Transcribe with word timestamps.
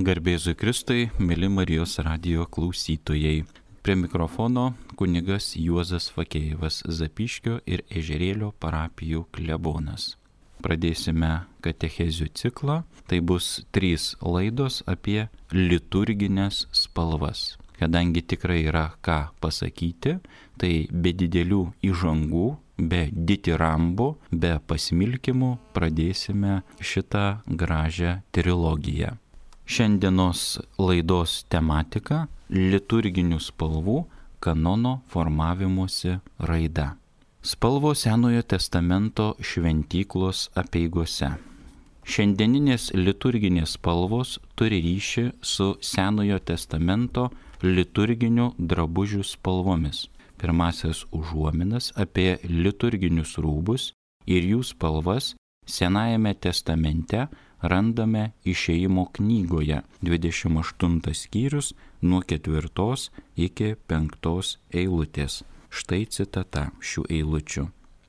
Garbėzui 0.00 0.54
Kristui, 0.56 1.10
mėly 1.20 1.50
Marijos 1.52 1.98
radio 2.00 2.46
klausytojai. 2.48 3.42
Prie 3.84 3.96
mikrofono 4.00 4.70
kunigas 4.96 5.50
Juozas 5.60 6.06
Fakėjevas 6.14 6.78
Zapiškio 6.88 7.58
ir 7.68 7.82
Ežerėlio 7.92 8.48
parapijų 8.64 9.26
klebonas. 9.36 10.14
Pradėsime 10.64 11.44
katechezių 11.60 12.30
ciklą. 12.32 12.78
Tai 13.12 13.20
bus 13.20 13.52
trys 13.76 14.14
laidos 14.24 14.80
apie 14.88 15.28
liturginės 15.52 16.64
spalvas. 16.72 17.58
Kadangi 17.76 18.24
tikrai 18.24 18.62
yra 18.72 18.88
ką 19.04 19.20
pasakyti, 19.44 20.16
tai 20.56 20.74
be 20.88 21.12
didelių 21.12 21.64
įžangų, 21.84 22.50
be 22.80 23.08
ditirambų, 23.12 24.14
be 24.32 24.56
pasmilkimų 24.64 25.56
pradėsime 25.76 26.62
šitą 26.80 27.42
gražią 27.44 28.22
trilogiją. 28.32 29.18
Šiandienos 29.70 30.58
laidos 30.82 31.44
tematika- 31.46 32.24
liturginių 32.72 33.36
spalvų 33.38 34.00
kanono 34.42 34.94
formavimuose 35.06 36.16
raida. 36.48 36.96
Spalvos 37.40 38.02
Senojo 38.02 38.42
testamento 38.42 39.36
šventyklos 39.38 40.48
apieigose. 40.58 41.28
Šiandieninės 42.02 42.88
liturginės 42.98 43.76
spalvos 43.78 44.40
turi 44.58 44.80
ryšį 44.82 45.24
su 45.40 45.76
Senojo 45.80 46.40
testamento 46.40 47.28
liturginių 47.62 48.48
drabužių 48.58 49.22
spalvomis. 49.22 50.08
Pirmasis 50.36 51.04
užuominas 51.12 51.92
apie 51.94 52.40
liturginius 52.42 53.38
rūbus 53.38 53.92
ir 54.26 54.42
jų 54.42 54.64
spalvas 54.64 55.36
Senajame 55.66 56.34
testamente 56.34 57.28
randame 57.62 58.32
išeimo 58.44 59.06
knygoje 59.12 59.82
28 60.02 61.14
skyrius 61.14 61.74
nuo 62.00 62.22
4 62.22 63.10
iki 63.36 63.74
5 63.88 64.56
eilutės. 64.72 65.42
Štai 65.70 66.06
citata 66.10 66.70
šių 66.80 67.04
eilučių. 67.08 67.68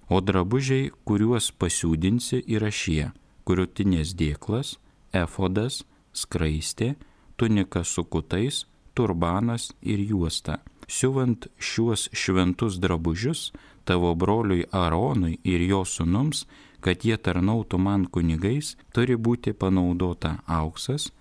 O 0.10 0.18
drabužiai, 0.22 0.90
kuriuos 1.06 1.52
pasiūdinsi, 1.52 2.44
yra 2.48 2.72
šie- 2.72 3.12
krūtinės 3.48 4.16
dėklas, 4.18 4.78
efodas, 5.14 5.84
skraistė, 6.14 6.96
tunika 7.38 7.84
su 7.84 8.04
kutais, 8.04 8.66
turbanas 8.94 9.72
ir 9.82 10.00
juosta. 10.00 10.58
Siuvant 10.88 11.48
šiuos 11.60 12.10
šventus 12.14 12.80
drabužius, 12.80 13.52
tavo 13.86 14.16
broliui 14.16 14.66
Aronui 14.72 15.40
ir 15.44 15.62
jo 15.62 15.86
sunums 15.86 16.46
kad 16.82 17.06
jie 17.06 17.18
tarnautų 17.18 17.80
man 17.80 18.06
kunigais, 18.06 18.76
turi 18.94 19.16
būti 19.16 19.54
panaudota 19.54 20.38
auksas, 20.48 21.12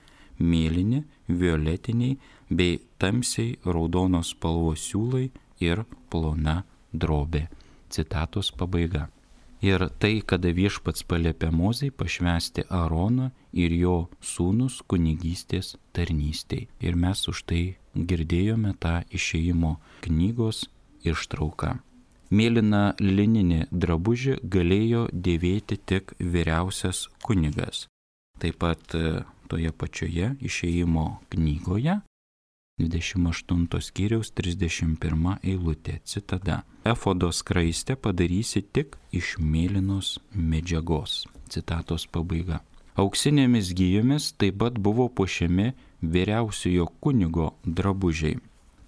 mėlyni, 0.40 1.04
violetiniai 1.28 2.16
bei 2.50 2.80
tamsiai 2.98 3.58
raudonos 3.64 4.32
spalvos 4.34 4.88
siūlai 4.88 5.28
ir 5.60 5.84
plona 6.10 6.62
drobė. 6.92 7.46
Citatos 7.90 8.50
pabaiga. 8.50 9.08
Ir 9.60 9.90
tai, 10.00 10.22
kada 10.24 10.54
viešpats 10.56 11.04
paliepė 11.04 11.50
mozai 11.52 11.90
pašvesti 11.92 12.64
Aroną 12.72 13.28
ir 13.52 13.74
jo 13.76 13.96
sūnus 14.24 14.78
kunigystės 14.88 15.74
tarnystėj. 15.92 16.64
Ir 16.80 16.96
mes 16.96 17.26
už 17.28 17.44
tai 17.44 17.62
girdėjome 17.94 18.72
tą 18.80 19.02
išėjimo 19.12 19.76
knygos 20.06 20.64
ištrauką. 21.04 21.76
Mėlyną 22.30 22.82
lininį 23.02 23.64
drabužį 23.72 24.36
galėjo 24.54 25.08
dėvėti 25.10 25.80
tik 25.82 26.12
vyriausias 26.20 27.08
kunigas. 27.26 27.88
Taip 28.38 28.60
pat 28.62 28.94
e, 28.94 29.24
toje 29.50 29.72
pačioje 29.74 30.36
išėjimo 30.38 31.06
knygoje 31.34 31.98
28 32.80 33.80
skyriaus 33.82 34.30
31 34.32 35.40
eilutė 35.42 35.98
citada. 36.04 36.62
Efodo 36.84 37.32
skraistę 37.32 37.96
padarysi 37.96 38.62
tik 38.62 38.96
iš 39.12 39.34
mėlynos 39.42 40.18
medžiagos. 40.32 41.24
Citatos 41.50 42.06
pabaiga. 42.06 42.62
Auksinėmis 42.94 43.74
gyjomis 43.74 44.30
taip 44.38 44.60
pat 44.62 44.78
buvo 44.78 45.08
puošiami 45.08 45.72
vyriausiojo 46.00 46.86
kunigo 47.02 47.50
drabužiai 47.66 48.38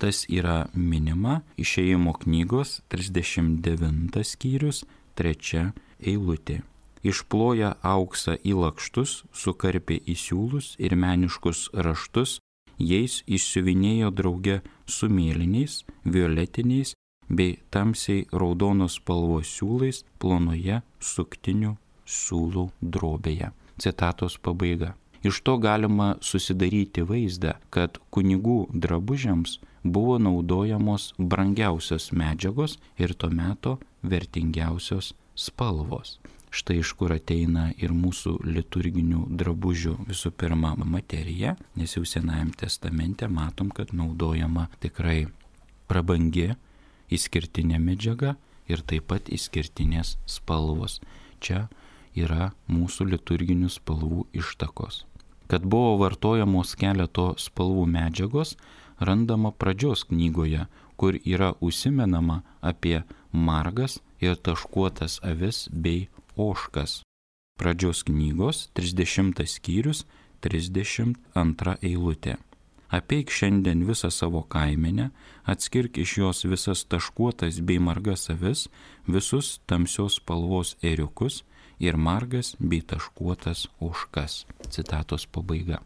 tas 0.03 0.25
yra 0.27 0.67
minima 0.75 1.41
išėjimo 1.63 2.17
knygos 2.25 2.81
39 2.91 4.25
skyrius, 4.27 4.83
3 5.15 5.69
eilutė. 6.03 6.63
Išploja 7.07 7.77
auksą 7.87 8.35
į 8.43 8.57
lakštus, 8.65 9.23
sukarpė 9.31 10.01
į 10.03 10.17
siūlus 10.19 10.73
ir 10.83 10.97
meniškus 10.99 11.69
raštus, 11.87 12.41
jais 12.79 13.21
išsiuvinėjo 13.27 14.11
drauge 14.19 14.59
su 14.87 15.11
mėlyniais, 15.11 15.83
violetiniais 16.03 16.95
bei 17.31 17.59
tamsiai 17.71 18.27
raudonos 18.31 18.99
spalvos 18.99 19.51
siūlais 19.55 20.03
plonoje 20.19 20.83
suktinių 20.99 21.77
siūlų 22.07 22.69
drobėje. 22.83 23.51
Citatos 23.83 24.39
pabaiga. 24.43 24.97
Iš 25.23 25.45
to 25.47 25.59
galima 25.63 26.17
susidaryti 26.21 27.05
vaizdą, 27.07 27.55
kad 27.71 27.99
kunigų 28.11 28.65
drabužiams 28.75 29.61
buvo 29.83 30.19
naudojamos 30.19 31.15
brangiausios 31.19 32.13
medžiagos 32.13 32.79
ir 32.99 33.15
tuo 33.15 33.31
metu 33.31 33.79
vertingiausios 34.03 35.15
spalvos. 35.35 36.19
Štai 36.53 36.83
iš 36.83 36.93
kur 37.01 37.15
ateina 37.15 37.71
ir 37.81 37.95
mūsų 37.97 38.35
liturginių 38.45 39.23
drabužių 39.41 39.95
visų 40.09 40.35
pirma 40.37 40.75
materija, 40.77 41.57
nes 41.77 41.97
jau 41.97 42.05
Senajam 42.05 42.51
testamente 42.53 43.29
matom, 43.29 43.71
kad 43.73 43.95
naudojama 43.97 44.67
tikrai 44.85 45.31
prabangi, 45.89 46.53
išskirtinė 47.09 47.81
medžiaga 47.81 48.35
ir 48.69 48.85
taip 48.85 49.09
pat 49.09 49.33
išskirtinės 49.33 50.19
spalvos. 50.29 51.01
Čia 51.41 51.71
yra 52.13 52.53
mūsų 52.69 53.09
liturginių 53.15 53.73
spalvų 53.73 54.27
ištakos 54.37 55.07
kad 55.53 55.67
buvo 55.69 55.99
vartojamos 56.01 56.71
keleto 56.81 57.35
spalvų 57.37 57.83
medžiagos, 57.93 58.55
randama 58.99 59.51
pradžios 59.51 60.05
knygoje, 60.05 60.67
kur 60.97 61.19
yra 61.25 61.53
užsimenama 61.61 62.43
apie 62.61 63.03
margas 63.33 64.01
ir 64.21 64.37
taškuotas 64.37 65.21
avis 65.23 65.69
bei 65.73 66.09
oškas. 66.37 67.03
Pradžios 67.59 68.03
knygos 68.03 68.69
30 68.75 69.47
skyrius 69.47 70.07
32 70.43 71.77
eilutė. 71.83 72.37
Apeik 72.93 73.31
šiandien 73.33 73.87
visą 73.89 74.11
savo 74.13 74.43
kaimenę, 74.53 75.09
atskirk 75.49 75.97
iš 75.99 76.19
jos 76.19 76.45
visas 76.45 76.85
taškuotas 76.85 77.63
bei 77.65 77.79
margas 77.81 78.29
avis, 78.35 78.67
visus 79.07 79.61
tamsios 79.67 80.19
spalvos 80.21 80.75
eriukus 80.83 81.41
ir 81.81 81.97
margas 81.97 82.53
bei 82.61 82.83
taškuotas 82.83 83.67
oškas. 83.81 84.45
Citatos 84.69 85.27
pabaiga. 85.27 85.81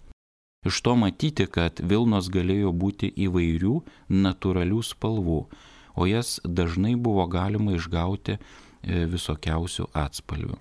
Iš 0.67 0.81
to 0.83 0.97
matyti, 0.99 1.47
kad 1.47 1.79
Vilnos 1.79 2.27
galėjo 2.33 2.73
būti 2.75 3.13
įvairių 3.27 3.75
natūralių 4.11 4.81
spalvų, 4.83 5.41
o 5.95 6.07
jas 6.11 6.41
dažnai 6.43 6.97
buvo 6.99 7.27
galima 7.31 7.77
išgauti 7.77 8.35
e, 8.37 8.41
visokiausių 9.13 9.87
atspalvių. 9.95 10.57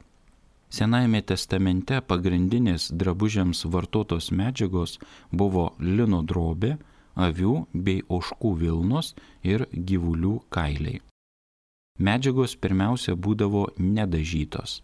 Senajame 0.76 1.22
testamente 1.22 2.02
pagrindinės 2.06 2.90
drabužiams 2.94 3.64
vartotos 3.72 4.30
medžiagos 4.36 5.00
buvo 5.32 5.72
lino 5.80 6.22
drobė, 6.22 6.76
avių 7.16 7.56
bei 7.74 8.04
oškų 8.12 8.52
vilnos 8.62 9.14
ir 9.44 9.66
gyvulių 9.72 10.36
kailiai. 10.52 11.00
Medžiagos 11.98 12.58
pirmiausia 12.60 13.16
būdavo 13.16 13.70
nedažytos. 13.80 14.82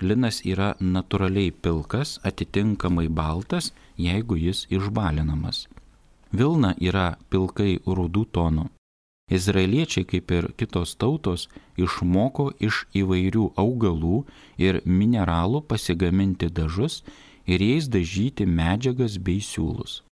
Linas 0.00 0.44
yra 0.46 0.76
natūraliai 0.78 1.50
pilkas, 1.50 2.18
atitinkamai 2.22 3.08
baltas, 3.10 3.72
jeigu 3.98 4.38
jis 4.38 4.66
išbalinamas. 4.70 5.66
Vilna 6.30 6.74
yra 6.78 7.16
pilkai 7.30 7.80
rudų 7.82 8.26
tonų. 8.30 8.68
Izraeliečiai, 9.28 10.06
kaip 10.08 10.30
ir 10.32 10.46
kitos 10.56 10.94
tautos, 10.96 11.48
išmoko 11.76 12.52
iš 12.64 12.86
įvairių 12.96 13.50
augalų 13.60 14.22
ir 14.56 14.80
mineralų 14.86 15.64
pasigaminti 15.68 16.48
dažus 16.48 17.02
ir 17.44 17.60
jais 17.60 17.88
dažyti 17.90 18.46
medžiagas 18.46 19.18
bei 19.18 19.42
siūlus. 19.44 20.02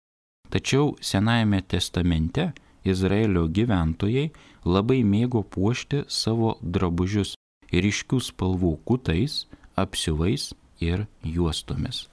Tačiau 0.50 0.96
Senajame 1.00 1.62
testamente 1.62 2.52
Izraelio 2.84 3.46
gyventojai 3.48 4.30
labai 4.64 5.00
mėgo 5.02 5.42
puošti 5.42 6.04
savo 6.08 6.56
drabužius 6.60 7.34
ryškių 7.72 8.20
spalvų 8.22 8.76
kutais, 8.86 9.46
apsiuvais 9.76 10.52
ir 10.80 11.06
juostomis. 11.22 12.08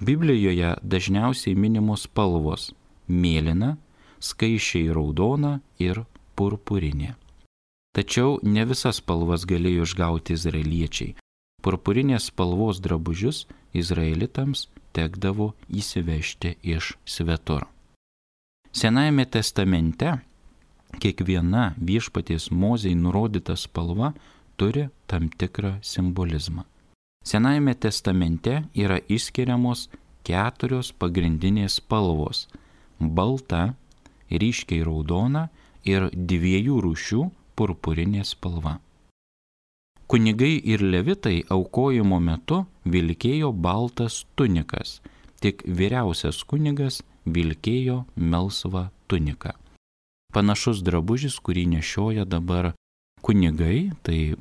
Biblijoje 0.00 0.76
dažniausiai 0.82 1.54
minimos 1.54 2.08
spalvos- 2.08 2.72
mėlyna, 3.22 3.76
skaičiai 4.20 4.92
raudona 4.94 5.60
ir 5.78 6.04
purpurinė. 6.36 7.14
Tačiau 7.92 8.38
ne 8.42 8.64
visas 8.64 8.96
spalvas 9.02 9.44
galėjo 9.44 9.84
išgauti 9.86 10.32
izraeliečiai. 10.32 11.14
Purpurinės 11.62 12.30
spalvos 12.32 12.80
drabužius 12.80 13.46
izraelitams 13.74 14.66
tekdavo 14.96 15.52
įsivežti 15.70 16.56
iš 16.62 16.96
svetur. 17.04 17.68
Senajame 18.72 19.26
testamente 19.28 20.16
kiekviena 20.98 21.74
viešpaties 21.76 22.50
mozei 22.50 22.94
nurodyta 22.96 23.56
spalva 23.56 24.12
turi 24.56 24.88
tam 25.06 25.28
tikrą 25.28 25.76
simbolizmą. 25.82 26.71
Senajame 27.22 27.74
testamente 27.74 28.64
yra 28.74 28.98
išskiriamos 29.08 29.88
keturios 30.26 30.92
pagrindinės 30.98 31.78
spalvos- 31.78 32.48
balta, 33.18 33.74
ryškiai 34.30 34.82
raudona 34.82 35.48
ir 35.84 36.10
dviejų 36.10 36.80
rūšių 36.82 37.22
purpurinė 37.56 38.24
spalva. 38.24 38.80
Kunigai 40.06 40.60
ir 40.64 40.82
levitai 40.82 41.42
aukojimo 41.48 42.18
metu 42.20 42.66
vilkėjo 42.84 43.52
baltas 43.52 44.24
tunikas, 44.36 45.00
tik 45.40 45.62
vyriausias 45.64 46.44
kunigas 46.44 47.02
vilkėjo 47.24 48.04
melsvą 48.16 48.90
tuniką. 49.08 49.54
Panašus 50.32 50.82
drabužis, 50.82 51.38
kurį 51.38 51.66
nešioja 51.76 52.24
dabar 52.24 52.74
kunigai, 53.22 53.92
tai 54.02 54.34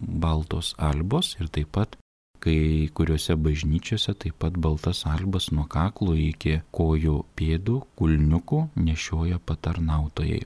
baltos 0.00 0.74
albos 0.78 1.36
ir 1.40 1.48
taip 1.48 1.72
pat 1.72 1.96
kai 2.42 2.88
kuriuose 2.94 3.36
bažnyčiose 3.36 4.14
taip 4.14 4.38
pat 4.42 4.58
baltas 4.58 5.04
albas 5.06 5.50
nuo 5.52 5.66
kaklo 5.70 6.14
iki 6.14 6.60
kojų 6.74 7.22
pėdų, 7.38 7.80
kulniukų 7.98 8.60
nešioja 8.76 9.40
patarnautojai. 9.44 10.44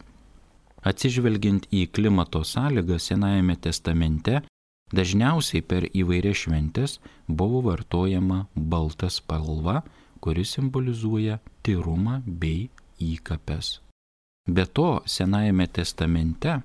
Atsižvelgiant 0.83 1.69
į 1.71 1.87
klimato 1.94 2.43
sąlygas 2.43 3.12
Senajame 3.12 3.55
testamente, 3.56 4.43
Dažniausiai 4.93 5.65
per 5.65 5.87
įvairias 5.89 6.43
šventes 6.44 6.99
buvo 7.27 7.62
vartojama 7.65 8.43
balta 8.55 9.09
spalva, 9.09 9.81
kuri 10.21 10.44
simbolizuoja 10.44 11.39
tyrumą 11.65 12.19
bei 12.27 12.69
įkapes. 13.00 13.79
Be 14.47 14.67
to, 14.67 15.00
Senajame 15.06 15.67
testamente 15.67 16.59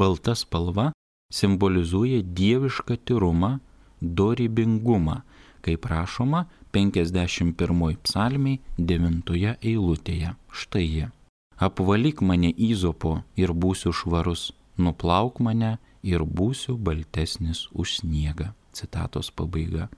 balta 0.00 0.32
spalva 0.34 0.92
simbolizuoja 1.34 2.22
dievišką 2.24 2.96
tyrumą, 3.04 3.58
dorybingumą, 4.04 5.22
kaip 5.64 5.86
rašoma 5.88 6.44
51 6.72 7.96
psalmiai 8.04 8.60
9 8.78 9.56
eilutėje. 9.62 10.34
Štai 10.52 10.84
jie. 10.84 11.08
Apvalyk 11.56 12.20
mane 12.20 12.50
įzopo 12.50 13.22
ir 13.38 13.54
būsiu 13.54 13.92
švarus, 13.94 14.52
nuplauk 14.76 15.40
mane 15.40 15.78
ir 16.02 16.24
būsiu 16.26 16.76
baltesnis 16.76 17.68
už 17.72 18.00
sniegą. 18.00 18.52
Citatos 18.74 19.30
pabaiga. 19.30 19.88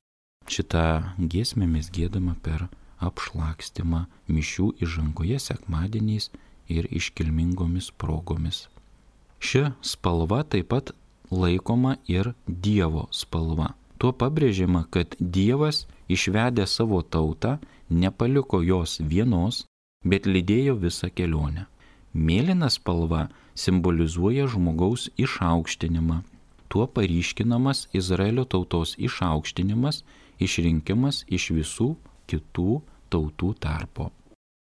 Šitą 0.47 1.13
giesmę 1.17 1.67
mes 1.67 1.89
gėdama 1.91 2.37
per 2.45 2.67
apšlakstimą 3.03 4.05
mišių 4.31 4.67
įžangoje 4.85 5.39
sekmadieniais 5.41 6.29
ir 6.69 6.87
iškilmingomis 6.99 7.89
progomis. 7.97 8.67
Ši 9.39 9.67
spalva 9.81 10.43
taip 10.43 10.69
pat 10.73 10.93
laikoma 11.31 11.97
ir 12.07 12.33
Dievo 12.47 13.07
spalva. 13.11 13.73
Tuo 13.97 14.13
pabrėžiama, 14.13 14.85
kad 14.93 15.15
Dievas 15.19 15.85
išvedė 16.07 16.67
savo 16.69 17.01
tautą, 17.01 17.57
nepaliko 17.89 18.61
jos 18.61 18.99
vienos, 19.01 19.63
bet 20.05 20.27
lydėjo 20.29 20.75
visą 20.83 21.09
kelionę. 21.09 21.65
Mėlyna 22.13 22.69
spalva 22.73 23.27
simbolizuoja 23.57 24.47
žmogaus 24.53 25.07
išaukštinimą. 25.17 26.21
Tuo 26.69 26.85
paryškinamas 26.87 27.87
Izraelio 27.95 28.45
tautos 28.45 28.93
išaukštinimas, 28.99 30.03
išrinkimas 30.39 31.23
iš 31.27 31.49
visų 31.57 31.89
kitų 32.29 32.81
tautų 33.09 33.53
tarpo. 33.63 34.11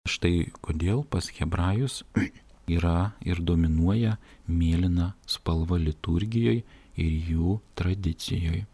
Štai 0.06 0.52
kodėl 0.62 1.02
pas 1.10 1.28
hebrajus 1.38 2.04
yra 2.76 3.12
ir 3.26 3.42
dominuoja 3.42 4.16
mėlyna 4.46 5.12
spalva 5.26 5.80
liturgijoje 5.82 6.62
ir 6.96 7.12
jų 7.32 7.58
tradicijoje. 7.76 8.64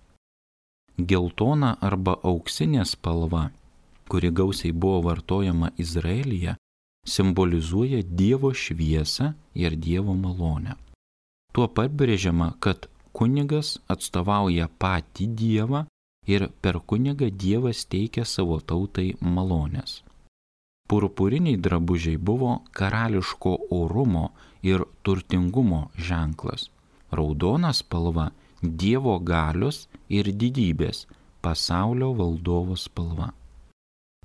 Geltona 0.98 1.76
arba 1.80 2.18
auksinė 2.22 2.84
spalva, 2.84 3.50
kuri 4.08 4.30
gausiai 4.30 4.72
buvo 4.72 5.00
vartojama 5.08 5.72
Izraelyje, 5.80 6.56
simbolizuoja 7.08 8.02
Dievo 8.02 8.52
šviesą 8.52 9.32
ir 9.54 9.76
Dievo 9.76 10.14
malonę. 10.14 10.76
Tuo 11.52 11.68
pabrėžiama, 11.68 12.54
kad 12.60 12.88
kunigas 13.12 13.78
atstovauja 13.88 14.68
patį 14.80 15.26
Dievą 15.36 15.86
ir 16.26 16.48
per 16.62 16.78
kunigą 16.80 17.28
Dievas 17.30 17.84
teikia 17.84 18.24
savo 18.24 18.60
tautai 18.60 19.12
malonės. 19.20 20.02
Purpuriniai 20.88 21.56
drabužiai 21.56 22.18
buvo 22.18 22.60
karališko 22.76 23.52
orumo 23.70 24.30
ir 24.62 24.84
turtingumo 25.02 25.88
ženklas. 25.96 26.68
Raudona 27.10 27.72
spalva- 27.72 28.30
Dievo 28.62 29.18
galios 29.18 29.88
ir 30.08 30.30
didybės, 30.30 31.06
pasaulio 31.42 32.12
valdovo 32.14 32.76
spalva. 32.78 33.32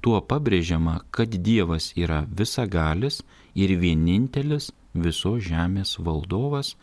Tuo 0.02 0.20
pabrėžiama, 0.22 1.00
kad 1.10 1.34
Dievas 1.34 1.90
yra 1.98 2.22
visagalis 2.30 3.24
ir 3.58 3.74
vienintelis 3.82 4.70
viso 4.94 5.38
žemės 5.42 5.98
valdovas, 5.98 6.76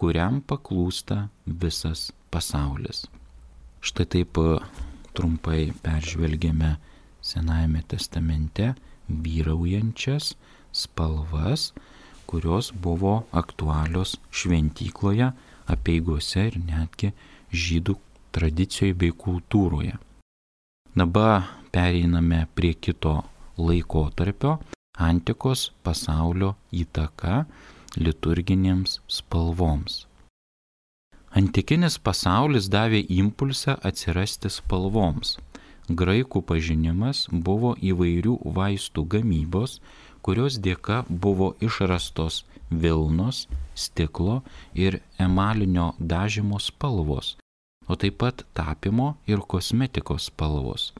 kuriam 0.00 0.40
paklūsta 0.40 1.28
visas 1.44 2.08
pasaulis. 2.32 3.04
Štai 3.84 4.06
taip 4.08 4.40
e, 4.40 4.56
trumpai 5.12 5.68
peržvelgėme 5.84 6.72
Senajame 7.24 7.80
testamente 7.88 8.74
vyraujančias 9.08 10.34
spalvas, 10.72 11.72
kurios 12.28 12.72
buvo 12.72 13.24
aktualios 13.32 14.16
šventykloje, 14.28 15.30
apieigose 15.70 16.48
ir 16.48 16.58
netgi 16.60 17.12
žydų 17.52 17.96
tradicijoje 18.34 18.94
bei 19.02 19.12
kultūroje. 19.24 19.94
Dabar 20.94 21.48
pereiname 21.74 22.46
prie 22.54 22.74
kito 22.74 23.22
laikotarpio- 23.58 24.58
antikos 25.10 25.70
pasaulio 25.82 26.54
įtaka 26.72 27.44
liturginėms 27.96 29.00
spalvoms. 29.08 30.06
Antikinis 31.34 31.98
pasaulis 31.98 32.68
davė 32.70 33.00
impulsą 33.10 33.74
atsirasti 33.82 34.50
spalvoms. 34.54 35.38
Graikų 35.90 36.40
pažinimas 36.46 37.26
buvo 37.46 37.74
įvairių 37.90 38.36
vaistų 38.56 39.02
gamybos, 39.14 39.80
kurios 40.22 40.58
dėka 40.62 41.02
buvo 41.08 41.56
išrastos 41.60 42.44
Vilnos, 42.70 43.48
stiklo 43.74 44.42
ir 44.74 45.00
emalinio 45.18 45.92
dažymo 45.98 46.58
spalvos, 46.58 47.36
o 47.86 47.96
taip 47.96 48.18
pat 48.22 48.44
tapimo 48.54 49.14
ir 49.26 49.40
kosmetikos 49.40 50.30
spalvos. 50.30 50.92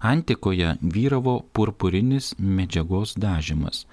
Antikoje 0.00 0.76
vyravo 0.80 1.40
purpurinis 1.52 2.34
medžiagos 2.38 3.14
dažymas. 3.16 3.84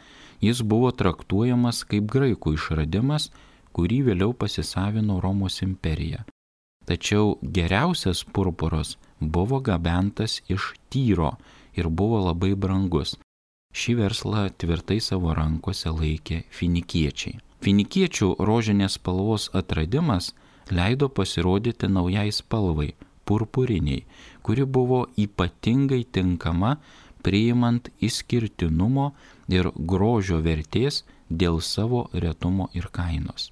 Jis 0.41 0.61
buvo 0.61 0.91
traktuojamas 0.91 1.83
kaip 1.83 2.07
graikų 2.13 2.53
išradimas, 2.55 3.31
kurį 3.75 3.97
vėliau 4.11 4.33
pasisavino 4.33 5.19
Romos 5.19 5.59
imperija. 5.65 6.23
Tačiau 6.87 7.35
geriausias 7.41 8.23
purpuras 8.23 8.95
buvo 9.19 9.59
gabentas 9.59 10.39
iš 10.47 10.71
tyro 10.89 11.33
ir 11.75 11.89
buvo 11.89 12.21
labai 12.29 12.53
brangus. 12.55 13.17
Šį 13.75 13.97
verslą 13.99 14.47
tvirtai 14.61 15.01
savo 15.03 15.33
rankose 15.35 15.91
laikė 15.91 16.45
finikiečiai. 16.49 17.41
Finikiečių 17.65 18.35
rožinės 18.39 18.99
spalvos 18.99 19.49
atradimas 19.57 20.33
leido 20.69 21.09
pasirodyti 21.09 21.89
naujai 21.89 22.29
spalvai 22.31 22.93
purpuriniai, 23.27 24.05
kuri 24.45 24.65
buvo 24.65 25.05
ypatingai 25.17 26.03
tinkama 26.11 26.77
priimant 27.25 27.89
išskirtinumo 28.07 29.11
ir 29.51 29.71
grožio 29.91 30.39
vertės 30.43 31.03
dėl 31.29 31.59
savo 31.61 32.07
retumo 32.13 32.69
ir 32.77 32.87
kainos. 32.97 33.51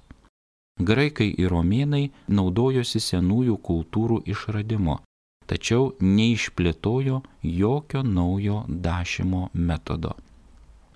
Graikai 0.88 1.28
ir 1.40 1.50
romėnai 1.52 2.10
naudojosi 2.38 3.00
senųjų 3.00 3.56
kultūrų 3.68 4.20
išradimo, 4.32 4.98
tačiau 5.48 5.92
neišplėtojo 6.00 7.22
jokio 7.60 8.02
naujo 8.04 8.62
dašimo 8.68 9.48
metodo. 9.54 10.16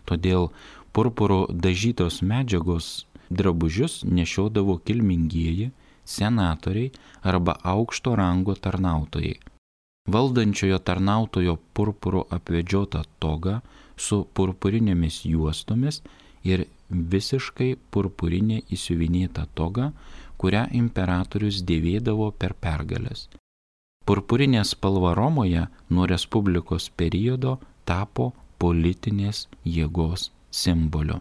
Todėl 0.09 0.51
purpuro 0.93 1.47
dažytos 1.51 2.23
medžiagos 2.23 3.07
drabužius 3.31 4.05
nešiodavo 4.05 4.79
kilmingieji, 4.79 5.71
senatoriai 6.05 6.91
arba 7.23 7.57
aukšto 7.63 8.17
rango 8.17 8.55
tarnautojai. 8.55 9.39
Valdančiojo 10.09 10.79
tarnautojo 10.79 11.57
purpuro 11.73 12.25
apvedžiota 12.31 13.05
toga 13.19 13.61
su 13.97 14.25
purpurinėmis 14.35 15.21
juostomis 15.29 16.01
ir 16.43 16.65
visiškai 16.91 17.77
purpurinė 17.95 18.63
įsiuvinėta 18.75 19.47
toga, 19.55 19.93
kurią 20.41 20.65
imperatorius 20.81 21.61
dėvėdavo 21.69 22.31
per 22.33 22.57
pergalės. 22.65 23.29
Purpurinė 24.09 24.65
spalva 24.65 25.13
Romoje 25.15 25.69
nuo 25.91 26.09
Respublikos 26.11 26.89
periodo 26.97 27.59
tapo 27.85 28.33
politinės 28.59 29.47
jėgos 29.65 30.31
simboliu. 30.51 31.21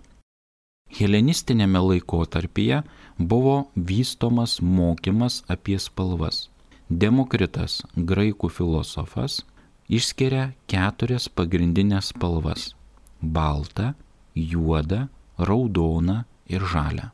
Helenistinėme 0.89 1.81
laikotarpyje 1.85 2.81
buvo 3.19 3.69
vystomas 3.75 4.57
mokymas 4.61 5.43
apie 5.47 5.77
spalvas. 5.77 6.47
Demokritas, 6.89 7.83
graikų 7.93 8.49
filosofas, 8.49 9.43
išskiria 9.89 10.49
keturias 10.65 11.29
pagrindinės 11.29 12.09
spalvas- 12.13 12.73
baltą, 13.37 13.93
juodą, 14.35 15.07
raudoną 15.37 16.23
ir 16.47 16.61
žalią. 16.61 17.11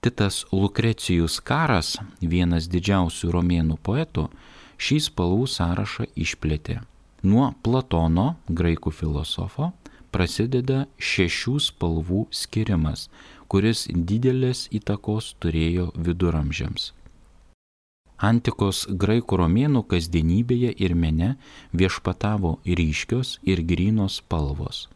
Titas 0.00 0.46
Lukrecijus 0.52 1.40
Karas, 1.44 1.98
vienas 2.22 2.68
didžiausių 2.68 3.32
romėnų 3.34 3.76
poetų, 3.82 4.30
šį 4.78 4.96
spalvų 5.10 5.44
sąrašą 5.44 6.06
išplėtė. 6.16 6.80
Nuo 7.22 7.50
Platono, 7.62 8.36
graikų 8.48 8.92
filosofo, 8.96 9.72
prasideda 10.14 10.84
šešių 10.98 11.56
spalvų 11.66 12.26
skirimas, 12.34 13.08
kuris 13.50 13.86
didelės 13.90 14.68
įtakos 14.74 15.34
turėjo 15.42 15.90
viduramžiams. 15.96 16.92
Antikos 18.20 18.84
graikų 19.00 19.38
romėnų 19.40 19.80
kasdienybėje 19.88 20.74
ir 20.84 20.94
mene 20.94 21.30
viešpatavo 21.72 22.58
ryškios 22.66 23.38
ir 23.48 23.62
grynos 23.64 24.18
spalvos. 24.20 24.88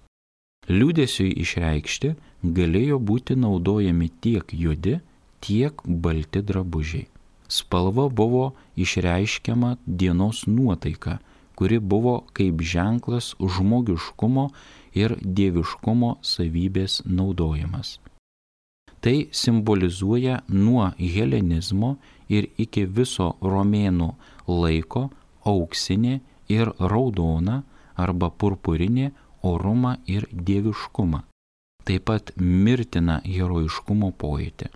Liūdėsiui 0.69 1.33
išreikšti 1.41 2.13
galėjo 2.59 2.99
būti 3.01 3.37
naudojami 3.41 4.11
tiek 4.25 4.53
juodi, 4.53 4.99
tiek 5.41 5.81
balti 5.85 6.45
drabužiai. 6.45 7.09
Spalva 7.49 8.09
buvo 8.09 8.55
išreiškiama 8.81 9.77
dienos 9.87 10.45
nuotaika, 10.47 11.19
kuri 11.57 11.79
buvo 11.79 12.15
kaip 12.37 12.61
ženklas 12.61 13.35
žmogiškumo 13.41 14.49
ir 14.95 15.17
dieviškumo 15.21 16.17
savybės 16.23 17.03
naudojimas. 17.07 17.99
Tai 19.05 19.17
simbolizuoja 19.37 20.41
nuo 20.49 20.87
helenizmo 20.99 21.97
ir 22.33 22.49
iki 22.57 22.87
viso 22.87 23.35
romėnų 23.43 24.15
laiko 24.49 25.11
auksinė 25.45 26.21
ir 26.49 26.73
raudona 26.81 27.61
arba 28.01 28.31
purpurinė 28.31 29.11
orumą 29.45 29.99
ir 30.09 30.27
dieviškumą 30.33 31.25
taip 31.85 32.07
pat 32.09 32.33
mirtina 32.41 33.19
herojiškumo 33.25 34.11
pojūtį. 34.21 34.71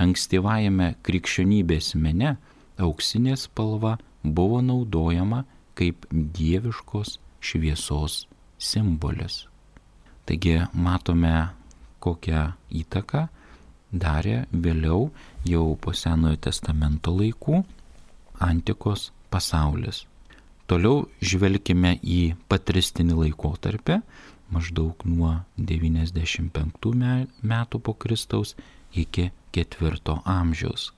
Ankstyvajame 0.00 0.94
krikščionybės 1.06 1.94
mene 2.00 2.34
auksinė 2.80 3.36
spalva 3.38 3.96
buvo 4.24 4.60
naudojama 4.64 5.44
kaip 5.78 6.06
dieviškos 6.10 7.18
šviesos 7.40 8.24
simbolis. 8.60 9.46
Taigi 10.28 10.60
matome, 10.76 11.50
kokią 12.00 12.44
įtaką 12.70 13.26
darė 13.90 14.44
vėliau 14.52 15.08
jau 15.48 15.64
po 15.80 15.92
Senojo 15.96 16.38
testamento 16.46 17.12
laikų 17.16 17.64
antikos 18.40 19.10
pasaulis. 19.32 20.04
Toliau 20.70 21.08
žvelgime 21.18 21.96
į 21.98 22.20
patristinį 22.48 23.16
laikotarpį, 23.24 23.98
maždaug 24.54 25.02
nuo 25.04 25.32
95 25.58 27.26
metų 27.42 27.80
po 27.82 27.94
Kristaus 27.94 28.54
iki 28.94 29.30
4 29.56 30.20
amžiaus. 30.24 30.92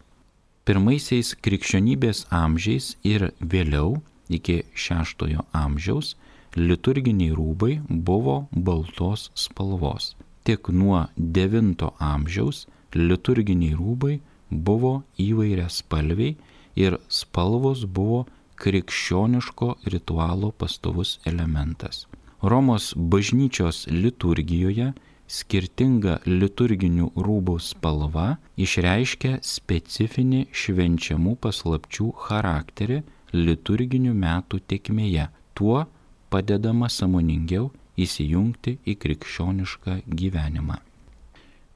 Pirmaisiais 0.69 1.33
krikščionybės 1.43 2.27
amžiais 2.31 2.93
ir 3.03 3.31
vėliau 3.41 3.97
iki 4.29 4.63
6 4.77 5.41
amžiaus 5.57 6.15
liturginiai 6.57 7.33
rūbai 7.37 7.81
buvo 7.89 8.47
baltos 8.53 9.31
spalvos. 9.35 10.15
Tik 10.45 10.69
nuo 10.69 11.07
9 11.17 11.91
amžiaus 11.99 12.67
liturginiai 12.95 13.77
rūbai 13.79 14.19
buvo 14.51 15.03
įvairia 15.17 15.69
spalviai 15.71 16.37
ir 16.77 16.99
spalvos 17.09 17.85
buvo 17.87 18.27
krikščioniško 18.63 19.69
ritualo 19.93 20.53
pastovus 20.53 21.19
elementas. 21.25 22.07
Romos 22.43 22.93
bažnyčios 22.97 23.87
liturgijoje 23.89 24.93
skirtinga 25.33 26.19
liturginių 26.27 27.09
rūbų 27.17 27.57
spalva 27.63 28.27
išreiškia 28.61 29.39
specifinį 29.47 30.45
švenčiamų 30.63 31.37
paslapčių 31.45 32.09
charakterį 32.27 33.01
liturginių 33.33 34.13
metų 34.25 34.61
tekmėje. 34.69 35.29
Tuo 35.57 35.87
padedama 36.33 36.89
samoningiau 36.89 37.69
įsijungti 38.01 38.79
į 38.89 38.97
krikščionišką 39.03 39.99
gyvenimą. 40.09 40.79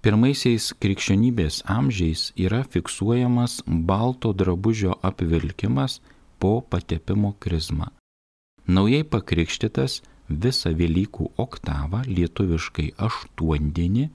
Pirmaisiais 0.06 0.70
krikščionybės 0.82 1.64
amžiais 1.66 2.28
yra 2.38 2.62
fiksuojamas 2.72 3.58
balto 3.66 4.32
drabužio 4.32 4.94
apvilkimas 5.02 5.98
po 6.38 6.60
patepimo 6.62 7.32
krizmą. 7.42 7.88
Naujai 8.66 9.02
pakrikštytas 9.06 10.00
visą 10.28 10.72
Velykų 10.78 11.30
oktavą, 11.42 12.02
lietuviškai 12.06 12.92
aštuondienį, 12.98 14.08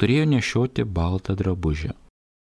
turėjo 0.00 0.26
nešioti 0.34 0.84
baltą 0.84 1.36
drabužį. 1.40 1.92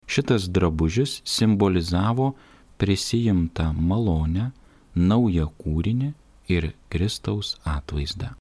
Šitas 0.07 0.49
drabužis 0.51 1.21
simbolizavo 1.23 2.33
prisijimtą 2.77 3.71
malonę, 3.73 4.51
naują 4.95 5.47
kūrinį 5.61 6.11
ir 6.47 6.73
Kristaus 6.89 7.57
atvaizdą. 7.63 8.33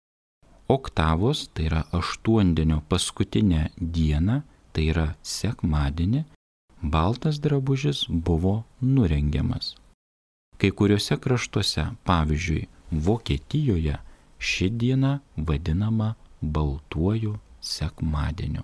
Oktavos, 0.68 1.48
tai 1.54 1.66
yra 1.68 1.82
aštuondienio 1.92 2.80
paskutinę 2.88 3.68
dieną, 3.76 4.40
tai 4.72 4.88
yra 4.92 5.06
sekmadienį, 5.22 6.24
baltas 6.82 7.40
drabužis 7.44 8.06
buvo 8.08 8.62
nurengiamas. 8.80 9.74
Kai 10.58 10.70
kuriuose 10.70 11.18
kraštuose, 11.18 11.86
pavyzdžiui, 12.06 12.68
Vokietijoje, 12.92 13.96
ši 14.38 14.68
diena 14.68 15.20
vadinama 15.36 16.14
baltuoju 16.42 17.38
sekmadieniu. 17.60 18.62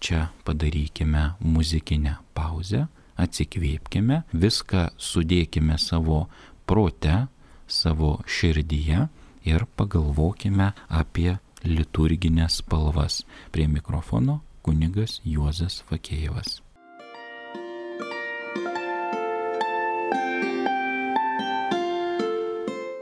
Čia 0.00 0.28
padarykime 0.44 1.22
muzikinę 1.40 2.18
pauzę, 2.34 2.86
atsikvėpkime, 3.18 4.22
viską 4.32 4.84
sudėkime 5.00 5.78
savo 5.78 6.26
prote, 6.66 7.26
savo 7.68 8.18
širdyje 8.26 9.06
ir 9.48 9.64
pagalvokime 9.76 10.72
apie 10.88 11.38
liturginės 11.64 12.60
spalvas. 12.62 13.22
Prie 13.52 13.68
mikrofono 13.68 14.40
kunigas 14.66 15.20
Juozas 15.24 15.82
Fakėjevas. 15.88 16.58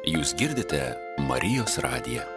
Jūs 0.07 0.37
girdite 0.39 0.95
Marijos 1.27 1.81
radiją. 1.83 2.36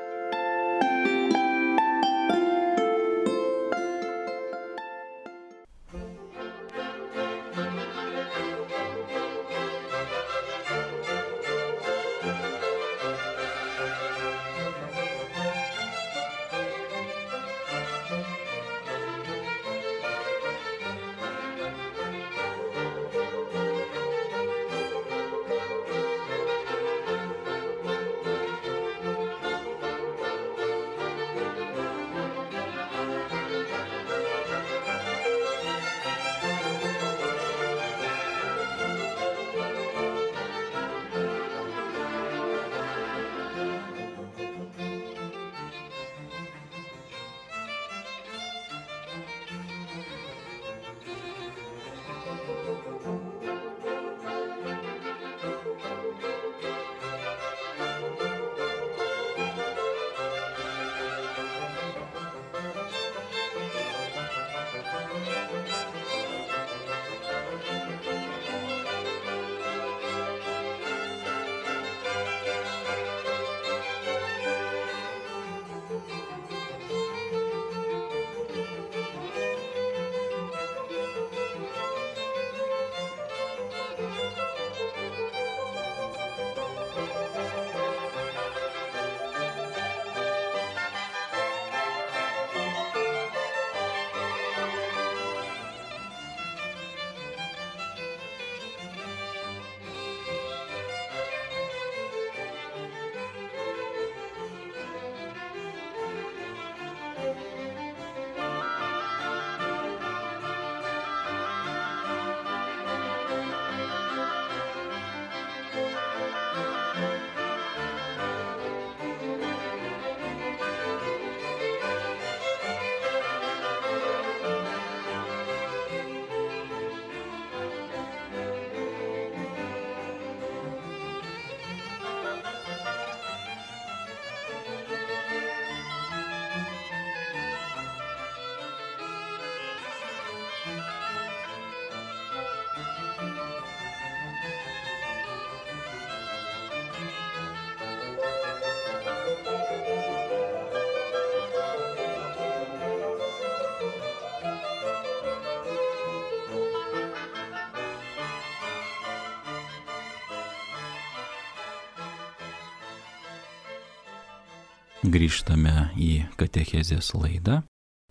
Grįžtame 165.09 165.87
į 165.97 166.27
Katechezės 166.37 167.07
laidą. 167.17 167.63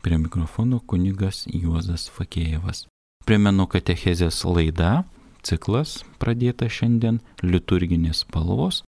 Prie 0.02 0.16
mikrofono 0.18 0.80
kunigas 0.82 1.44
Juozas 1.46 2.08
Fakėjevas. 2.10 2.88
Primenu 3.22 3.68
Katechezės 3.70 4.40
laida, 4.42 5.04
ciklas 5.46 6.00
pradėta 6.18 6.66
šiandien 6.66 7.20
liturginės 7.44 8.24
spalvos 8.24 8.80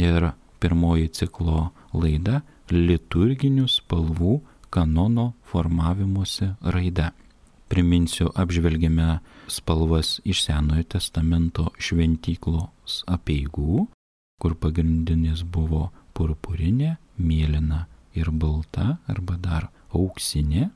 ir 0.00 0.30
pirmoji 0.64 1.10
ciklo 1.18 1.66
laida 1.92 2.40
liturginių 2.72 3.66
spalvų 3.68 4.38
kanono 4.72 5.34
formavimuose 5.50 6.54
raida. 6.62 7.10
Priminsiu, 7.68 8.30
apžvelgėme 8.32 9.18
spalvas 9.44 10.22
iš 10.24 10.46
Senojo 10.46 10.88
testamento 10.96 11.68
šventyklos 11.76 13.02
apieigų, 13.04 13.90
kur 14.38 14.54
pagrindinis 14.54 15.42
buvo 15.42 15.88
purpurinė, 16.14 16.96
mėlyna 17.18 17.86
ir 18.18 18.30
balta 18.30 18.98
arba 19.10 19.38
dar 19.38 19.68
auksinė. 19.94 20.68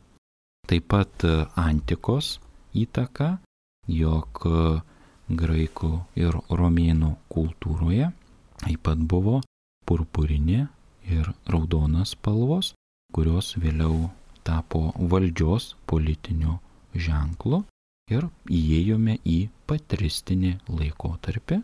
Taip 0.69 0.89
pat 0.93 1.25
e, 1.27 1.35
antikos 1.59 2.37
įtaka, 2.79 3.37
jog 3.91 4.45
e, 4.47 4.81
graikų 5.43 5.93
ir 6.19 6.39
romėnų 6.51 7.15
kultūroje 7.33 8.13
taip 8.63 8.83
pat 8.87 8.99
buvo 8.99 9.41
purpurinė 9.89 10.67
ir 11.11 11.33
raudonas 11.51 12.15
spalvos, 12.15 12.73
kurios 13.15 13.57
vėliau 13.59 14.11
tapo 14.47 14.91
valdžios 14.97 15.73
politiniu 15.91 16.59
ženklu 16.95 17.63
ir 18.13 18.29
įėjome 18.51 19.19
į 19.27 19.39
patristinį 19.71 20.57
laikotarpį, 20.69 21.63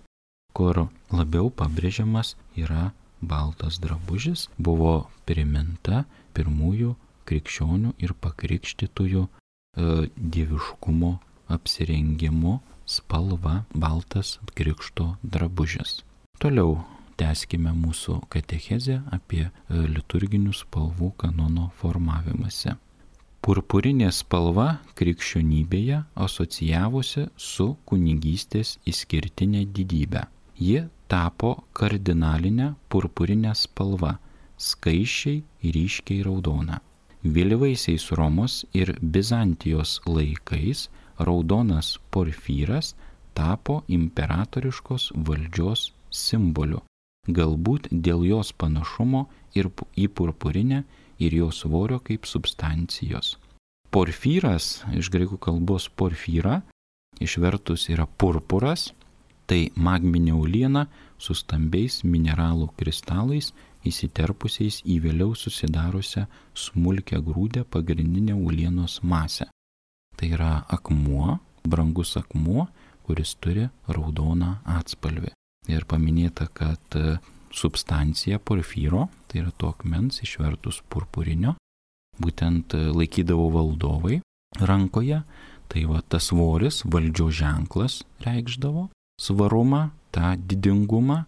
kur 0.58 0.88
labiau 1.14 1.52
pabrėžiamas 1.54 2.34
yra 2.58 2.88
baltas 3.22 3.78
drabužis, 3.78 4.48
buvo 4.58 5.06
priminta 5.28 6.02
pirmųjų 6.34 6.96
krikščionių 7.30 7.92
ir 8.02 8.14
pakrikštytųjų 8.24 9.22
e, 9.22 9.30
dieviškumo 10.34 11.12
apsirengimo 11.54 12.58
spalva 12.88 13.62
baltas 13.70 14.38
krikšto 14.58 15.12
drabužis. 15.22 16.00
Toliau 16.42 16.80
tęskime 17.20 17.74
mūsų 17.78 18.18
katechezę 18.32 18.98
apie 19.14 19.44
e, 19.46 19.50
liturginių 19.94 20.54
spalvų 20.56 21.12
kanono 21.22 21.68
formavimąsi. 21.78 22.74
Purpurinė 23.46 24.10
spalva 24.12 24.80
krikščionybėje 24.98 26.02
asocijavosi 26.26 27.28
su 27.38 27.68
kunigystės 27.86 28.74
išskirtinė 28.90 29.62
didybė. 29.78 30.24
Ji 30.58 30.88
tapo 31.06 31.54
kardinalinė 31.78 32.72
purpurinė 32.90 33.54
spalva, 33.54 34.16
skaičiai 34.58 35.42
ryškiai 35.62 36.24
raudona. 36.26 36.80
Vėlyvaisiais 37.22 38.08
Romos 38.18 38.64
ir 38.74 38.94
Bizantijos 39.02 39.98
laikais 40.06 40.88
raudonas 41.18 41.96
porfyras 42.14 42.94
tapo 43.38 43.82
imperatoriškos 43.86 45.12
valdžios 45.14 45.92
simboliu, 46.10 46.82
galbūt 47.26 47.88
dėl 47.92 48.24
jos 48.26 48.52
panašumo 48.52 49.26
ir 49.58 49.70
į 49.94 50.08
purpurinę 50.10 50.82
ir 51.22 51.34
jos 51.34 51.62
svorio 51.62 51.98
kaip 52.02 52.26
substancijos. 52.26 53.36
Porfyras, 53.90 54.82
iš 54.94 55.10
greikų 55.14 55.38
kalbos 55.40 55.88
porfyra, 55.88 56.60
išvertus 57.22 57.88
yra 57.94 58.06
purpuras, 58.06 58.92
tai 59.48 59.68
magminė 59.76 60.34
uliena 60.36 60.86
su 61.18 61.34
stambiais 61.34 62.02
mineralų 62.04 62.68
kristalais 62.78 63.52
įsiterpusiais 63.88 64.82
į 64.84 64.98
vėliau 65.06 65.34
susidariusią 65.38 66.26
smulkę 66.54 67.20
grūdę 67.24 67.64
pagrindinę 67.64 68.36
ulienos 68.36 69.00
masę. 69.02 69.48
Tai 70.18 70.28
yra 70.34 70.52
akmuo, 70.68 71.38
brangus 71.64 72.16
akmuo, 72.20 72.66
kuris 73.06 73.34
turi 73.40 73.68
raudoną 73.88 74.58
atspalvį. 74.78 75.32
Ir 75.72 75.84
paminėta, 75.88 76.48
kad 76.52 76.96
substancija 77.54 78.38
porfyro, 78.38 79.08
tai 79.28 79.42
yra 79.42 79.52
to 79.56 79.70
akmens 79.72 80.20
išvertus 80.24 80.82
purpurinio, 80.92 81.54
būtent 82.20 82.74
laikydavo 82.74 83.48
valdovai 83.54 84.20
rankoje, 84.58 85.22
tai 85.68 85.84
va 85.88 86.02
tas 86.02 86.30
svoris, 86.30 86.82
valdžio 86.84 87.28
ženklas 87.40 88.02
reikšdavo, 88.24 88.88
svarumą, 89.18 89.88
tą 90.14 90.34
didingumą 90.48 91.24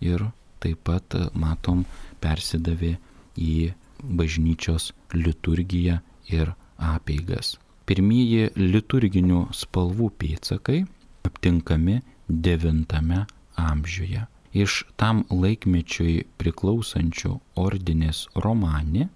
ir 0.00 0.28
taip 0.62 0.84
pat 0.88 1.16
matom 1.34 1.84
persidavė 2.22 2.94
į 3.36 3.72
bažnyčios 4.04 4.92
liturgiją 5.16 6.00
ir 6.32 6.52
apeigas. 6.78 7.56
Pirmieji 7.84 8.52
liturginių 8.56 9.40
spalvų 9.52 10.10
pėtsakai 10.20 10.84
aptinkami 11.28 12.00
IX 12.28 13.26
amžiuje 13.60 14.24
iš 14.54 14.84
tam 15.00 15.24
laikmečiui 15.30 16.22
priklausančių 16.40 17.32
ordinės 17.60 18.24
romanį 18.44 19.08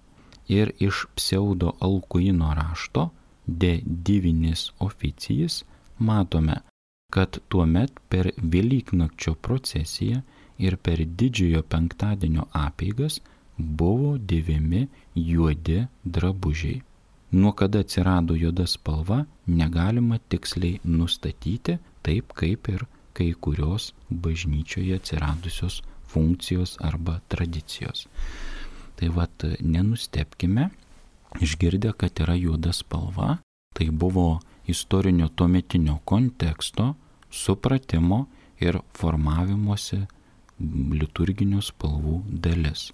ir 0.51 0.73
iš 0.83 1.05
pseudo 1.15 1.75
alkuino 1.79 2.51
rašto 2.57 3.09
De 3.49 3.79
divinis 3.83 4.67
oficijas 4.85 5.63
matome, 5.97 6.59
kad 7.09 7.39
tuo 7.47 7.65
met 7.65 7.91
per 8.09 8.31
Velyknakčio 8.37 9.33
procesiją 9.35 10.21
ir 10.57 10.77
per 10.77 11.01
didžiojo 11.05 11.63
penktadienio 11.63 12.45
apeigas 12.53 13.19
buvo 13.57 14.17
dėvimi 14.17 14.87
juodi 15.15 15.81
drabužiai. 16.03 16.81
Nuo 17.31 17.51
kada 17.53 17.83
atsirado 17.83 18.35
juoda 18.35 18.65
spalva, 18.67 19.23
negalima 19.45 20.17
tiksliai 20.29 20.79
nustatyti, 20.83 21.77
taip 22.01 22.33
kaip 22.33 22.69
ir 22.73 22.85
kai 23.13 23.33
kurios 23.33 23.91
bažnyčioje 24.09 24.97
atsiradusios 24.97 25.81
funkcijos 26.09 26.77
arba 26.81 27.19
tradicijos. 27.27 28.07
Tai 28.97 29.09
vad, 29.15 29.45
nenustepkime, 29.61 30.69
išgirdę, 31.39 31.93
kad 31.93 32.19
yra 32.23 32.35
juoda 32.35 32.73
spalva, 32.73 33.37
tai 33.77 33.89
buvo 33.91 34.39
istorinio 34.69 35.29
tuometinio 35.29 35.99
konteksto, 36.05 36.93
supratimo 37.29 38.25
ir 38.61 38.79
formavimuose 38.97 40.05
liturginių 40.59 41.61
spalvų 41.63 42.21
dalis. 42.45 42.89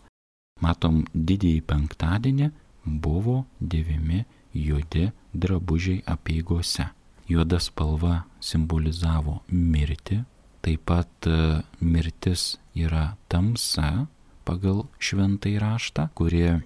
Matom, 0.64 1.04
didįjį 1.14 1.62
penktadienį 1.68 2.52
buvo 2.86 3.44
dėvimi 3.60 4.24
juodi 4.56 5.10
drabužiai 5.34 6.04
apieigose. 6.08 6.88
Juoda 7.28 7.58
spalva 7.60 8.22
simbolizavo 8.40 9.40
mirtį, 9.50 10.22
taip 10.62 10.84
pat 10.86 11.28
e, 11.28 11.62
mirtis 11.82 12.56
yra 12.78 13.16
tamsa 13.28 14.06
pagal 14.46 14.86
šventai 15.02 15.56
raštą, 15.62 16.12
kurie 16.14 16.62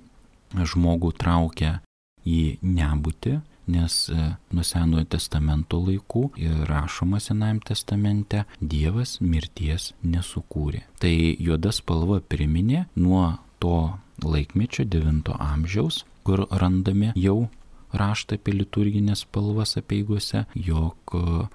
žmogų 0.52 1.14
traukia 1.16 1.80
į 2.28 2.60
nebūtį, 2.62 3.40
nes 3.70 3.98
e, 4.10 4.18
nuo 4.56 4.66
Senojo 4.66 5.06
testamento 5.16 5.80
laikų 5.84 6.24
ir 6.42 6.66
rašoma 6.70 7.22
Senajame 7.24 7.64
testamente 7.70 8.44
Dievas 8.60 9.20
mirties 9.22 9.94
nesukūrė. 10.04 10.84
Tai 11.00 11.14
juoda 11.40 11.74
spalva 11.76 12.20
priminė 12.22 12.88
nuo 12.98 13.38
to 13.62 13.94
laikmečio 14.24 14.86
9 14.86 15.34
amžiaus, 15.40 16.04
kur 16.24 16.46
randame 16.52 17.14
jau 17.16 17.50
raštą 17.96 18.38
apie 18.38 18.54
liturginės 18.54 19.24
spalvas 19.26 19.78
apieigose, 19.80 20.46
jog 20.54 21.16
e, 21.16 21.50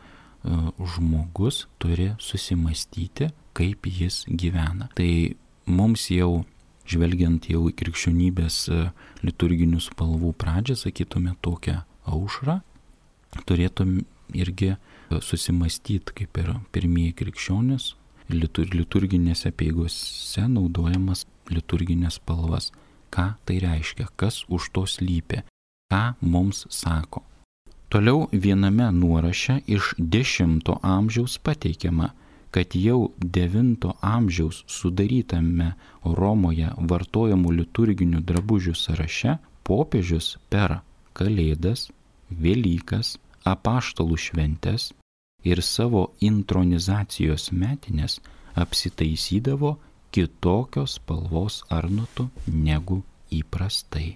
žmogus 0.94 1.64
turi 1.78 2.12
susimastyti, 2.18 3.30
kaip 3.54 3.86
jis 3.86 4.24
gyvena. 4.28 4.90
Tai 4.98 5.10
mums 5.66 6.08
jau, 6.12 6.44
žvelgiant 6.90 7.48
jau 7.48 7.64
į 7.70 7.74
krikščionybės 7.78 8.60
e, 8.68 8.84
liturginių 9.24 9.80
spalvų 9.82 10.34
pradžią, 10.40 10.78
sakytume 10.84 11.36
tokią 11.44 11.82
aušrą, 12.06 12.60
turėtum 13.48 14.00
irgi 14.34 14.74
susimastyti, 15.20 16.14
kaip 16.20 16.40
ir 16.42 16.54
pirmieji 16.74 17.14
krikščionys, 17.20 17.92
liturginėse 18.30 19.52
peigose 19.52 20.46
naudojamas 20.48 21.26
liturginės 21.52 22.18
spalvas. 22.20 22.72
Ką 23.14 23.34
tai 23.46 23.60
reiškia, 23.62 24.08
kas 24.16 24.42
už 24.48 24.72
to 24.74 24.86
slypi, 24.90 25.44
ką 25.92 26.02
mums 26.20 26.64
sako. 26.70 27.22
Toliau 27.92 28.26
viename 28.32 28.88
nuoraše 28.90 29.60
iš 29.70 29.94
X 29.98 30.40
amžiaus 30.82 31.38
pateikiama, 31.38 32.10
kad 32.50 32.74
jau 32.74 33.12
IX 33.22 33.94
amžiaus 34.00 34.64
sudarytame 34.66 35.74
Romoje 36.02 36.72
vartojamų 36.78 37.52
liturginių 37.60 38.22
drabužių 38.26 38.74
sąraše 38.74 39.38
popiežius 39.62 40.38
per 40.50 40.80
Kalėdas, 41.14 41.88
Velykas, 42.30 43.16
apaštalų 43.44 44.16
šventes 44.18 44.90
ir 45.44 45.60
savo 45.62 46.08
intronizacijos 46.24 47.50
metinės 47.52 48.18
apsitaisydavo 48.58 49.76
kitokios 50.14 50.96
spalvos 50.98 51.62
arnotu 51.70 52.28
negu 52.46 53.02
įprastai. 53.34 54.14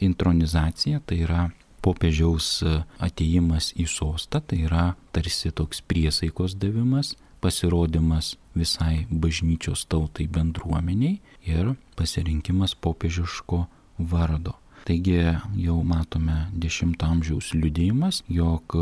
Intronizacija 0.00 1.00
tai 1.04 1.22
yra 1.26 1.48
popiežiaus 1.84 2.62
ateimas 3.00 3.72
į 3.76 3.86
sostą, 3.88 4.40
tai 4.40 4.64
yra 4.68 4.84
tarsi 5.12 5.52
toks 5.52 5.82
priesaikos 5.84 6.56
davimas, 6.60 7.14
pasirodymas 7.40 8.34
visai 8.54 9.06
bažnyčios 9.10 9.86
tautai 9.88 10.28
bendruomeniai 10.28 11.20
ir 11.48 11.74
pasirinkimas 11.96 12.76
popiežiško 12.76 13.64
vardo. 14.12 14.56
Taigi 14.88 15.18
jau 15.60 15.80
matome 15.84 16.46
X 16.56 16.84
amžiaus 17.06 17.52
liudėjimas, 17.54 18.22
jog 18.28 18.76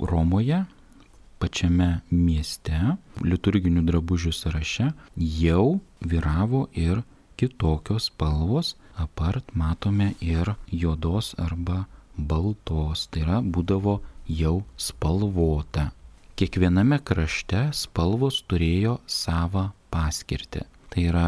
Romoje 0.00 0.64
pačiame 1.40 1.88
mieste 2.12 2.78
liturginių 3.24 3.82
drabužių 3.88 4.32
sąraše 4.36 4.90
jau 5.16 5.80
vyravo 6.00 6.66
ir 6.76 7.02
kitokios 7.40 8.10
spalvos, 8.10 8.74
apart 8.96 9.54
matome 9.56 10.12
ir 10.20 10.54
juodos 10.68 11.32
arba 11.40 11.86
baltos, 12.16 13.06
tai 13.08 13.24
yra 13.24 13.40
būdavo 13.40 14.00
jau 14.28 14.60
spalvota. 14.76 15.90
Kiekviename 16.36 17.00
krašte 17.04 17.66
spalvos 17.76 18.42
turėjo 18.48 18.98
savo 19.08 19.70
paskirtį. 19.92 20.66
Tai 20.90 21.02
yra 21.06 21.26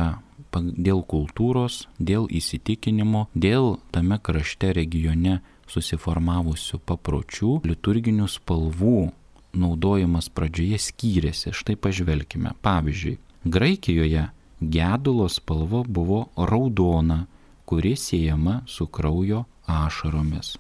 dėl 0.60 1.02
kultūros, 1.06 1.86
dėl 1.98 2.28
įsitikinimo, 2.28 3.28
dėl 3.34 3.78
tame 3.94 4.18
krašte 4.18 4.72
regione 4.76 5.40
susiformavusių 5.72 6.82
papročių, 6.84 7.62
liturginių 7.64 8.28
spalvų 8.28 9.12
naudojimas 9.56 10.28
pradžioje 10.32 10.78
skyrėsi. 10.80 11.52
Štai 11.56 11.76
pažvelkime. 11.76 12.54
Pavyzdžiui, 12.64 13.18
Graikijoje 13.44 14.28
gedulo 14.60 15.28
spalva 15.28 15.82
buvo 15.86 16.26
raudona, 16.36 17.26
kuri 17.64 17.96
siejama 17.96 18.62
su 18.66 18.86
kraujo 18.86 19.44
ašaromis. 19.66 20.56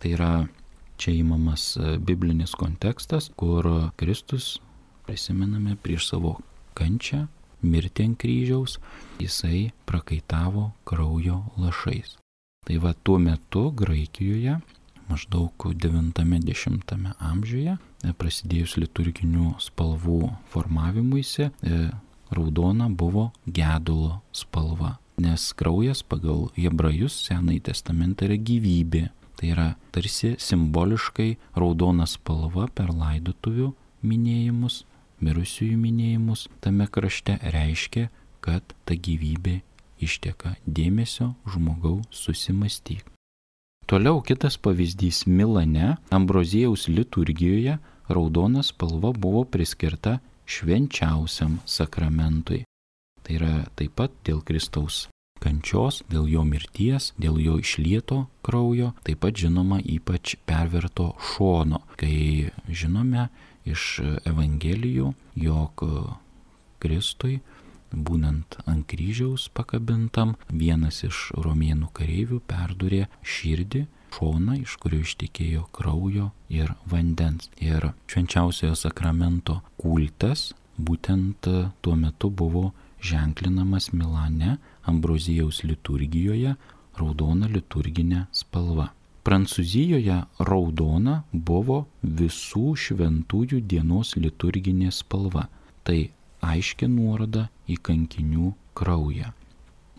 Tai 0.00 0.12
yra 0.14 0.32
čia 1.00 1.14
įmamas 1.16 1.74
e, 1.76 1.96
biblinis 1.98 2.54
kontekstas, 2.54 3.30
kur 3.36 3.66
Kristus, 3.96 4.60
prisimename, 5.06 5.76
prieš 5.80 6.10
savo 6.12 6.36
kančią, 6.78 7.26
mirtį 7.62 8.10
ant 8.10 8.18
kryžiaus, 8.20 8.78
jisai 9.20 9.70
prakaitavo 9.88 10.70
kraujo 10.88 11.42
lašais. 11.60 12.16
Tai 12.66 12.76
va 12.82 12.92
tuo 12.92 13.18
metu 13.18 13.70
Graikijoje 13.72 14.58
maždaug 15.10 15.66
90-10 15.74 17.14
amžiuje, 17.18 17.76
prasidėjus 18.20 18.76
liturginių 18.80 19.54
spalvų 19.60 20.20
formavimuisi, 20.52 21.50
e, 21.50 21.80
raudona 22.30 22.88
buvo 22.88 23.30
gedulo 23.46 24.20
spalva, 24.32 24.98
nes 25.20 25.50
kraujas 25.58 26.04
pagal 26.06 26.48
hebrajus 26.56 27.16
Senąjį 27.26 27.64
testamentą 27.70 28.28
yra 28.28 28.38
gyvybė. 28.38 29.08
Tai 29.40 29.48
yra 29.48 29.68
tarsi 29.92 30.34
simboliškai 30.38 31.30
raudona 31.56 32.06
spalva 32.06 32.68
per 32.76 32.92
laidotuvių 32.92 33.70
minėjimus, 34.04 34.84
mirusiųjų 35.24 35.78
minėjimus 35.80 36.46
tame 36.64 36.86
krašte 36.90 37.38
reiškia, 37.54 38.08
kad 38.40 38.74
ta 38.88 38.96
gyvybė 38.96 39.60
išteka 40.00 40.56
dėmesio 40.64 41.34
žmogaus 41.48 42.08
susimastyk. 42.10 43.04
Toliau 43.90 44.20
kitas 44.22 44.56
pavyzdys 44.62 45.24
Milane, 45.26 45.96
Ambrozijaus 46.14 46.86
liturgijoje 46.88 47.78
raudona 48.08 48.62
spalva 48.62 49.12
buvo 49.12 49.44
priskirta 49.44 50.18
švenčiausiam 50.46 51.58
sakramentui. 51.66 52.64
Tai 53.22 53.34
yra 53.38 53.54
taip 53.78 53.96
pat 53.98 54.14
dėl 54.26 54.44
Kristaus 54.46 55.08
kančios, 55.40 56.02
dėl 56.12 56.28
jo 56.30 56.44
mirties, 56.46 57.10
dėl 57.18 57.40
jo 57.42 57.56
išlieto 57.58 58.24
kraujo, 58.46 58.92
taip 59.06 59.22
pat 59.24 59.38
žinoma 59.40 59.80
ypač 59.82 60.36
perverto 60.46 61.14
šono, 61.32 61.82
kai 62.00 62.50
žinome 62.68 63.28
iš 63.72 64.00
Evangelijų, 64.28 65.12
jog 65.38 65.84
Kristui, 66.80 67.40
būnant 67.90 68.58
ant 68.70 68.86
kryžiaus 68.90 69.48
pakabintam, 69.54 70.36
vienas 70.48 71.02
iš 71.06 71.30
romėnų 71.46 71.90
kareivių 71.96 72.40
perdurė 72.50 73.06
širdį 73.22 73.86
šoną, 74.14 74.60
iš 74.64 74.76
kurio 74.82 75.00
ištikėjo 75.04 75.66
kraujo 75.76 76.30
ir 76.52 76.74
vandens. 76.90 77.50
Ir 77.62 77.92
švenčiausiojo 78.10 78.76
sakramento 78.78 79.60
kultas 79.80 80.50
būtent 80.78 81.48
tuo 81.82 81.96
metu 81.96 82.30
buvo 82.30 82.70
ženklinamas 83.02 83.92
Milane 83.92 84.58
Ambrozijaus 84.90 85.62
liturgijoje 85.64 86.56
raudona 86.98 87.48
liturginė 87.48 88.26
spalva. 88.32 88.90
Prancūzijoje 89.26 90.16
raudona 90.48 91.22
buvo 91.32 91.82
visų 92.02 92.76
šventųjų 92.84 93.60
dienos 93.68 94.14
liturginė 94.16 94.92
spalva. 94.94 95.48
Tai 95.84 95.98
aiški 96.44 96.88
nuoroda 96.88 97.48
į 97.68 97.76
kankinių 97.84 98.54
kraują 98.78 99.34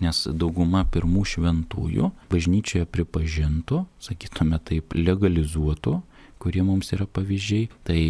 nes 0.01 0.23
dauguma 0.34 0.84
pirmų 0.89 1.23
šventųjų 1.29 2.10
bažnyčioje 2.31 2.88
pripažintų, 2.89 3.84
sakytume 4.01 4.60
taip, 4.65 4.95
legalizuotų, 4.97 5.99
kurie 6.41 6.63
mums 6.65 6.91
yra 6.95 7.05
pavyzdžiai, 7.05 7.69
tai 7.86 8.01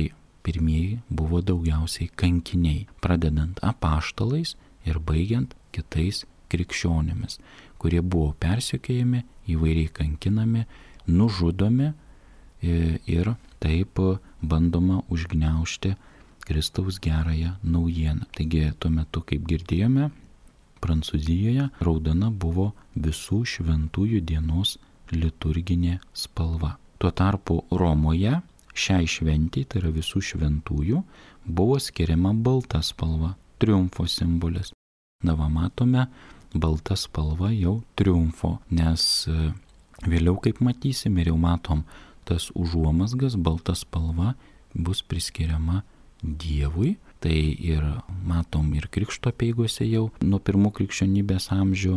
pirmieji 0.45 1.01
buvo 1.11 1.41
daugiausiai 1.45 2.09
kankiniai, 2.17 2.87
pradedant 3.03 3.59
apaštalais 3.65 4.55
ir 4.87 5.01
baigiant 5.03 5.53
kitais 5.75 6.23
krikščionėmis, 6.51 7.39
kurie 7.81 8.01
buvo 8.01 8.31
persiekėjami, 8.39 9.25
įvairiai 9.51 9.91
kankinami, 9.91 10.65
nužudomi 11.07 11.91
e, 11.91 12.99
ir 13.07 13.33
taip 13.59 13.99
bandoma 14.41 15.01
užgneušti 15.09 15.95
Kristaus 16.45 16.99
gerąją 16.99 17.55
naujieną. 17.63 18.25
Taigi 18.35 18.71
tuo 18.79 18.89
metu, 18.91 19.21
kaip 19.21 19.45
girdėjome, 19.47 20.09
Prancūzijoje 20.81 21.67
raudona 21.85 22.31
buvo 22.33 22.71
visų 22.97 23.43
šventųjų 23.45 24.23
dienos 24.25 24.79
liturginė 25.13 25.99
spalva. 26.17 26.73
Tuo 26.97 27.11
tarpu 27.13 27.59
Romoje 27.69 28.39
šiai 28.73 29.05
šventiai, 29.09 29.67
tai 29.69 29.81
yra 29.81 29.91
visų 29.93 30.23
šventųjų, 30.31 31.03
buvo 31.45 31.77
skiriama 31.81 32.33
balta 32.33 32.81
spalva, 32.85 33.35
triumfo 33.61 34.07
simbolis. 34.09 34.71
Na, 35.21 35.35
va, 35.37 35.49
matome, 35.53 36.07
balta 36.53 36.97
spalva 36.97 37.51
jau 37.53 37.81
triumfo, 37.95 38.57
nes 38.73 39.27
e, 39.29 39.51
vėliau, 40.07 40.37
kaip 40.41 40.61
matysim 40.63 41.17
ir 41.21 41.31
jau 41.31 41.37
matom, 41.37 41.83
tas 42.25 42.49
užuomasgas, 42.55 43.35
balta 43.35 43.75
spalva 43.75 44.35
bus 44.73 45.01
priskiriama 45.01 45.83
Dievui, 46.21 46.99
tai 47.21 47.33
ir 47.57 47.81
matom 48.25 48.67
ir 48.77 48.85
krikšto 48.93 49.31
peigose 49.33 49.87
jau 49.89 50.11
nuo 50.21 50.37
pirmų 50.37 50.69
krikščionybės 50.77 51.49
amžių 51.55 51.95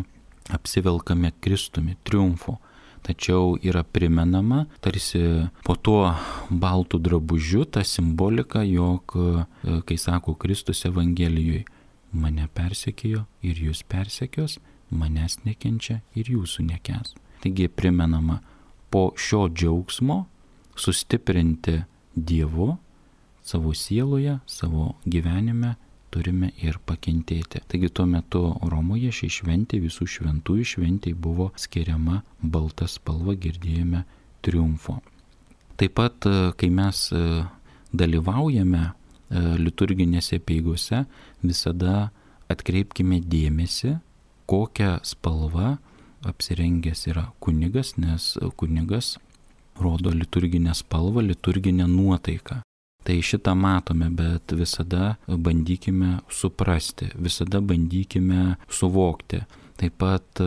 apsivelkame 0.49 1.33
Kristumi 1.45 1.99
triumfu. 2.05 2.57
Tačiau 3.05 3.59
yra 3.61 3.83
primenama, 3.85 4.63
tarsi 4.81 5.21
po 5.67 5.75
tuo 5.77 6.15
baltų 6.49 7.03
drabužiu, 7.05 7.67
ta 7.69 7.83
simbolika, 7.85 8.63
jog, 8.65 9.13
e, 9.13 9.83
kai 9.85 9.99
sako 10.01 10.33
Kristus 10.41 10.87
Evangelijoje, 10.89 11.67
mane 12.17 12.49
persekiojo 12.49 13.27
ir 13.45 13.61
jūs 13.61 13.85
persekios, 13.85 14.57
manęs 14.89 15.43
nekenčia 15.45 16.01
ir 16.17 16.33
jūsų 16.33 16.65
nekes. 16.71 17.13
Taigi 17.45 17.69
primenama 17.69 18.41
po 18.91 19.11
šio 19.21 19.51
džiaugsmo 19.53 20.23
sustiprinti 20.81 21.83
Dievu 22.15 22.77
savo 23.45 23.75
sieloje, 23.75 24.39
savo 24.47 24.95
gyvenime 25.05 25.75
turime 26.15 26.51
ir 26.63 26.79
pakentėti. 26.87 27.61
Taigi 27.69 27.91
tuo 27.93 28.07
metu 28.09 28.43
Romoje 28.71 29.11
ši 29.13 29.31
šventė, 29.41 29.81
visų 29.83 30.07
šventųjų 30.09 30.67
šventė 30.75 31.13
buvo 31.19 31.51
skiriama 31.59 32.23
balta 32.41 32.89
spalva, 32.91 33.35
girdėjome 33.35 34.05
triumfo. 34.45 35.01
Taip 35.77 35.97
pat, 35.99 36.27
e, 36.31 36.53
kai 36.57 36.71
mes 36.71 37.09
e, 37.13 37.23
dalyvaujame 37.93 38.85
e, 38.85 38.93
liturginėse 39.59 40.39
peigose, 40.39 41.03
visada 41.43 42.13
atkreipkime 42.53 43.19
dėmesį, 43.21 43.97
kokią 44.51 45.01
spalvą 45.03 45.75
apsirengęs 46.29 47.07
yra 47.13 47.29
kunigas, 47.41 47.97
nes 47.97 48.35
kunigas 48.57 49.17
rodo 49.81 50.11
liturginę 50.11 50.75
spalvą, 50.75 51.21
liturginę 51.21 51.87
nuotaiką. 51.89 52.61
Tai 53.05 53.17
šitą 53.21 53.53
matome, 53.55 54.09
bet 54.11 54.55
visada 54.57 55.17
bandykime 55.29 56.21
suprasti, 56.31 57.11
visada 57.21 57.61
bandykime 57.61 58.57
suvokti. 58.71 59.43
Taip 59.77 59.99
pat 60.01 60.41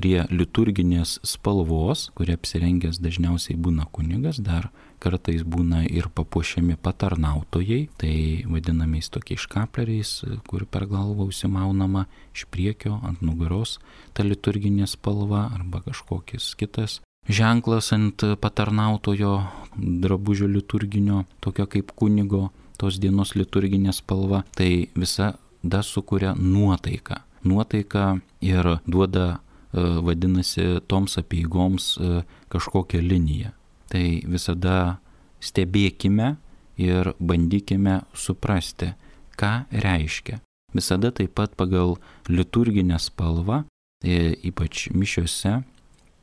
prie 0.00 0.24
liturginės 0.32 1.18
spalvos, 1.26 2.08
kurie 2.16 2.38
apsirengęs 2.38 3.02
dažniausiai 3.04 3.58
būna 3.60 3.84
kunigas, 3.92 4.40
dar 4.40 4.70
kartais 5.00 5.44
būna 5.44 5.82
ir 5.88 6.08
papuošiami 6.16 6.78
patarnautojai, 6.80 7.82
tai 8.00 8.14
vadinamais 8.48 9.12
tokiais 9.12 9.44
škapleriais, 9.44 10.14
kur 10.48 10.64
per 10.64 10.88
galvą 10.88 11.28
užsimaunama 11.28 12.06
iš 12.32 12.46
priekio 12.52 12.96
ant 13.04 13.20
nugaros 13.24 13.78
ta 14.16 14.24
liturginė 14.24 14.88
spalva 14.88 15.46
arba 15.52 15.84
kažkokias 15.84 16.54
kitas 16.56 17.00
ženklas 17.28 17.92
ant 17.92 18.24
patarnautojo 18.40 19.34
drabužio 19.76 20.46
liturginio, 20.46 21.24
tokio 21.40 21.66
kaip 21.66 21.92
kunigo, 21.96 22.48
tos 22.80 22.98
dienos 23.00 23.34
liturginė 23.36 23.92
spalva, 23.92 24.44
tai 24.56 24.88
visada 24.96 25.82
sukuria 25.84 26.34
nuotaiką. 26.34 27.20
Nuotaiką 27.44 28.20
ir 28.44 28.76
duoda, 28.86 29.40
vadinasi, 29.72 30.80
toms 30.86 31.18
apieigoms 31.20 31.96
e, 31.98 32.22
kažkokią 32.52 33.00
liniją. 33.04 33.52
Tai 33.90 34.04
visada 34.30 34.98
stebėkime 35.42 36.36
ir 36.80 37.12
bandykime 37.20 38.00
suprasti, 38.14 38.92
ką 39.38 39.52
reiškia. 39.70 40.40
Visada 40.74 41.10
taip 41.10 41.34
pat 41.34 41.56
pagal 41.58 41.96
liturginę 42.30 42.98
spalvą, 43.02 43.64
e, 44.04 44.34
ypač 44.50 44.88
mišiuose, 44.94 45.60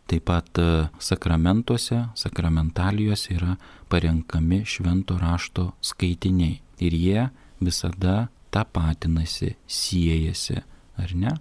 Taip 0.07 0.23
pat 0.23 0.60
e, 0.63 0.88
sakramentuose, 1.03 1.97
sakramentalijos 2.15 3.25
yra 3.33 3.57
parenkami 3.91 4.62
švento 4.63 5.17
rašto 5.19 5.73
skaitiniai. 5.83 6.62
Ir 6.79 6.93
jie 6.95 7.25
visada 7.60 8.29
tapatinasi, 8.55 9.57
siejasi, 9.67 10.62
ar 10.95 11.12
ne? 11.15 11.33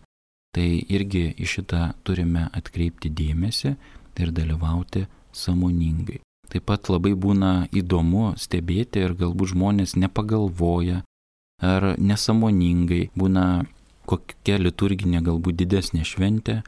Tai 0.57 0.69
irgi 0.88 1.27
į 1.37 1.49
šitą 1.53 1.83
turime 2.07 2.47
atkreipti 2.57 3.11
dėmesį 3.12 3.75
ir 4.16 4.33
dalyvauti 4.33 5.05
samoningai. 5.37 6.23
Taip 6.49 6.64
pat 6.71 6.88
labai 6.88 7.12
būna 7.19 7.66
įdomu 7.75 8.31
stebėti 8.40 9.03
ir 9.05 9.16
galbūt 9.19 9.53
žmonės 9.53 9.97
nepagalvoja 10.01 11.03
ar 11.61 11.92
nesamoningai 11.99 13.11
būna 13.19 13.66
kokia 14.09 14.57
liturginė 14.62 15.21
galbūt 15.27 15.59
didesnė 15.61 16.07
šventė 16.07 16.61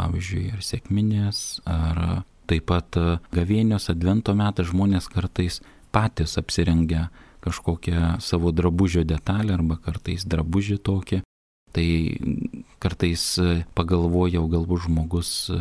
pavyzdžiui, 0.00 0.50
ar 0.54 0.64
sėkminės, 0.64 1.40
ar 1.68 2.22
taip 2.50 2.66
pat 2.70 2.98
gavėnios 3.34 3.90
advento 3.92 4.34
metą 4.38 4.64
žmonės 4.66 5.08
kartais 5.10 5.60
patys 5.94 6.36
apsirengia 6.40 7.08
kažkokią 7.44 8.18
savo 8.20 8.52
drabužio 8.52 9.04
detalę 9.06 9.54
arba 9.56 9.78
kartais 9.80 10.26
drabužį 10.28 10.78
tokį. 10.86 11.22
Tai 11.70 11.86
kartais 12.82 13.22
pagalvojau, 13.78 14.42
galbūt 14.50 14.86
žmogus 14.88 15.30
e, 15.52 15.58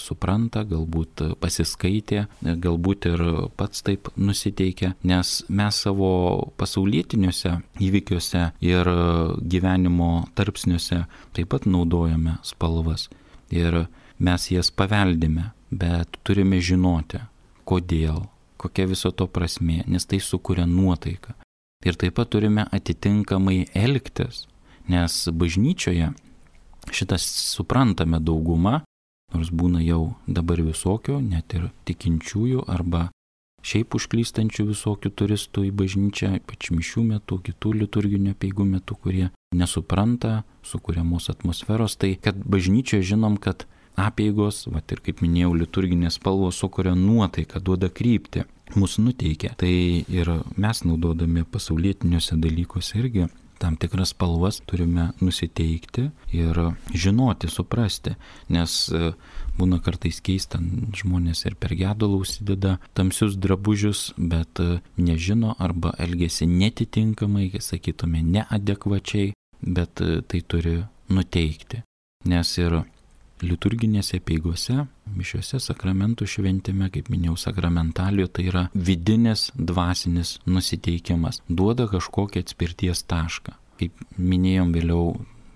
supranta, 0.00 0.64
galbūt 0.66 1.22
pasiskaitė, 1.38 2.24
galbūt 2.42 3.06
ir 3.12 3.22
pats 3.60 3.84
taip 3.86 4.10
nusiteikia, 4.16 4.96
nes 5.06 5.32
mes 5.46 5.80
savo 5.86 6.10
pasaulietiniuose 6.58 7.54
įvykiuose 7.86 8.46
ir 8.66 8.92
gyvenimo 9.54 10.10
tarpsniuose 10.34 11.04
taip 11.36 11.52
pat 11.54 11.68
naudojame 11.70 12.40
spalvas 12.46 13.06
ir 13.50 13.86
mes 14.18 14.50
jas 14.50 14.70
paveldime, 14.70 15.50
bet 15.70 16.18
turime 16.24 16.60
žinoti, 16.62 17.20
kodėl, 17.68 18.26
kokia 18.60 18.86
viso 18.90 19.10
to 19.10 19.26
prasme, 19.26 19.82
nes 19.86 20.06
tai 20.06 20.20
sukuria 20.20 20.66
nuotaiką. 20.66 21.34
Ir 21.86 21.96
taip 21.96 22.18
pat 22.18 22.28
turime 22.32 22.66
atitinkamai 22.76 23.64
elgtis, 23.74 24.44
nes 24.90 25.16
bažnyčioje 25.32 26.10
šitas 26.90 27.24
suprantame 27.54 28.20
daugumą, 28.20 28.80
nors 29.34 29.50
būna 29.54 29.82
jau 29.84 30.16
dabar 30.26 30.62
visokio, 30.66 31.20
net 31.22 31.54
ir 31.54 31.70
tikinčiųjų 31.86 32.66
arba 32.66 33.08
šiaip 33.66 33.94
užklystančių 33.94 34.70
visokių 34.70 35.12
turistų 35.12 35.66
į 35.68 35.74
bažnyčią, 35.76 36.32
ypač 36.40 36.70
mišių 36.74 37.04
metu, 37.10 37.38
kitų 37.44 37.74
liturginio 37.82 38.32
peigų 38.40 38.66
metu, 38.66 38.96
kurie 38.96 39.28
nesupranta 39.56 40.42
sukūriamos 40.66 41.28
atmosferos, 41.32 41.98
tai 42.00 42.14
kad 42.16 42.38
bažnyčioje 42.40 43.12
žinom, 43.12 43.36
kad 43.36 43.66
apėgos, 44.00 44.64
va 44.72 44.80
ir 44.88 45.02
kaip 45.04 45.20
minėjau, 45.24 45.52
liturginės 45.60 46.16
spalvos 46.16 46.60
sukuria 46.62 46.94
nuotaiką, 46.96 47.60
duoda 47.60 47.90
kryptį, 47.92 48.46
mus 48.80 48.96
nuteikia. 49.02 49.52
Tai 49.60 49.70
ir 49.70 50.32
mes 50.56 50.82
naudodami 50.86 51.44
pasaulietiniuose 51.44 52.38
dalykuose 52.40 53.00
irgi 53.02 53.28
tam 53.60 53.76
tikras 53.76 54.14
spalvas 54.14 54.60
turime 54.66 55.10
nusiteikti 55.20 56.06
ir 56.32 56.60
žinoti, 56.96 57.48
suprasti, 57.52 58.14
nes 58.48 58.76
e, 58.88 59.10
būna 59.58 59.80
kartais 59.84 60.22
keista, 60.24 60.60
žmonės 60.96 61.44
ir 61.44 61.58
per 61.60 61.74
gedulą 61.76 62.22
užsideda 62.24 62.78
tamsius 62.96 63.36
drabužius, 63.36 64.06
bet 64.16 64.62
e, 64.64 64.80
nežino 64.96 65.52
arba 65.58 65.92
elgesi 66.00 66.48
netitinkamai, 66.48 67.50
sakytume, 67.60 68.24
neadekvačiai, 68.38 69.34
bet 69.60 70.00
e, 70.00 70.22
tai 70.24 70.40
turi 70.40 70.78
nuteikti. 71.12 71.84
Nes 72.32 72.56
ir 72.60 72.80
liturginėse 73.44 74.20
peigose, 74.24 74.84
mišiuose, 75.16 75.60
sakramentų 75.62 76.28
šventime, 76.28 76.90
kaip 76.92 77.10
minėjau, 77.12 77.36
sakramentalijo, 77.40 78.28
tai 78.28 78.46
yra 78.50 78.66
vidinis 78.74 79.48
dvasinis 79.56 80.38
nusiteikimas, 80.46 81.42
duoda 81.48 81.88
kažkokią 81.90 82.44
atspirties 82.44 83.04
tašką. 83.10 83.56
Kaip 83.80 84.02
minėjom 84.20 84.74
vėliau 84.76 85.04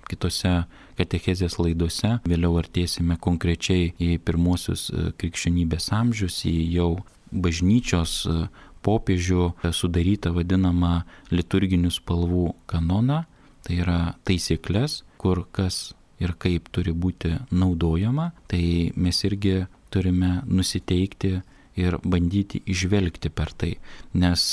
kitose 0.08 0.64
katechezės 0.98 1.58
laidose, 1.58 2.18
vėliau 2.28 2.58
artėsime 2.60 3.16
konkrečiai 3.20 3.92
į 3.98 4.16
pirmosius 4.24 4.88
e, 4.90 5.10
krikščionybės 5.20 5.90
amžius, 5.96 6.42
į 6.48 6.54
jau 6.76 6.90
bažnyčios 7.32 8.16
e, 8.28 8.38
popiežių 8.84 9.50
sudarytą 9.72 10.34
vadinamą 10.36 11.02
liturginių 11.32 11.92
spalvų 11.94 12.50
kanoną, 12.70 13.22
tai 13.64 13.80
yra 13.80 14.00
taisyklės, 14.28 15.02
kur 15.16 15.46
kas 15.56 15.94
ir 16.24 16.34
kaip 16.40 16.70
turi 16.74 16.94
būti 16.96 17.34
naudojama, 17.52 18.30
tai 18.50 18.90
mes 18.96 19.20
irgi 19.28 19.64
turime 19.94 20.40
nusiteikti 20.46 21.34
ir 21.80 21.98
bandyti 22.02 22.62
išvelgti 22.70 23.30
per 23.30 23.52
tai. 23.58 23.74
Nes, 24.18 24.46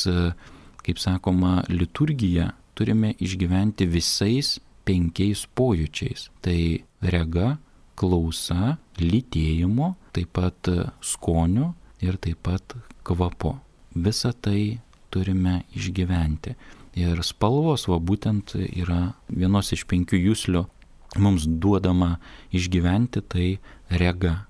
kaip 0.85 1.01
sakoma, 1.01 1.61
liturgiją 1.69 2.51
turime 2.77 3.13
išgyventi 3.21 3.87
visais 3.89 4.57
penkiais 4.87 5.45
pojūčiais. 5.57 6.29
Tai 6.41 6.59
rega, 7.13 7.55
klausa, 7.99 8.77
lytėjimo, 9.01 9.93
taip 10.15 10.33
pat 10.37 10.69
skoniu 11.05 11.73
ir 12.01 12.17
taip 12.21 12.41
pat 12.47 12.77
kvapu. 13.05 13.55
Visą 13.93 14.31
tai 14.33 14.79
turime 15.11 15.61
išgyventi. 15.77 16.55
Ir 16.99 17.21
spalvos, 17.23 17.85
va 17.87 18.01
būtent 18.03 18.55
yra 18.59 19.13
vienos 19.29 19.71
iš 19.75 19.85
penkių 19.87 20.19
jūslių 20.25 20.65
mums 21.19 21.47
duodama 21.47 22.17
išgyventi, 22.55 23.21
tai 23.27 23.47
rega. 23.89 24.45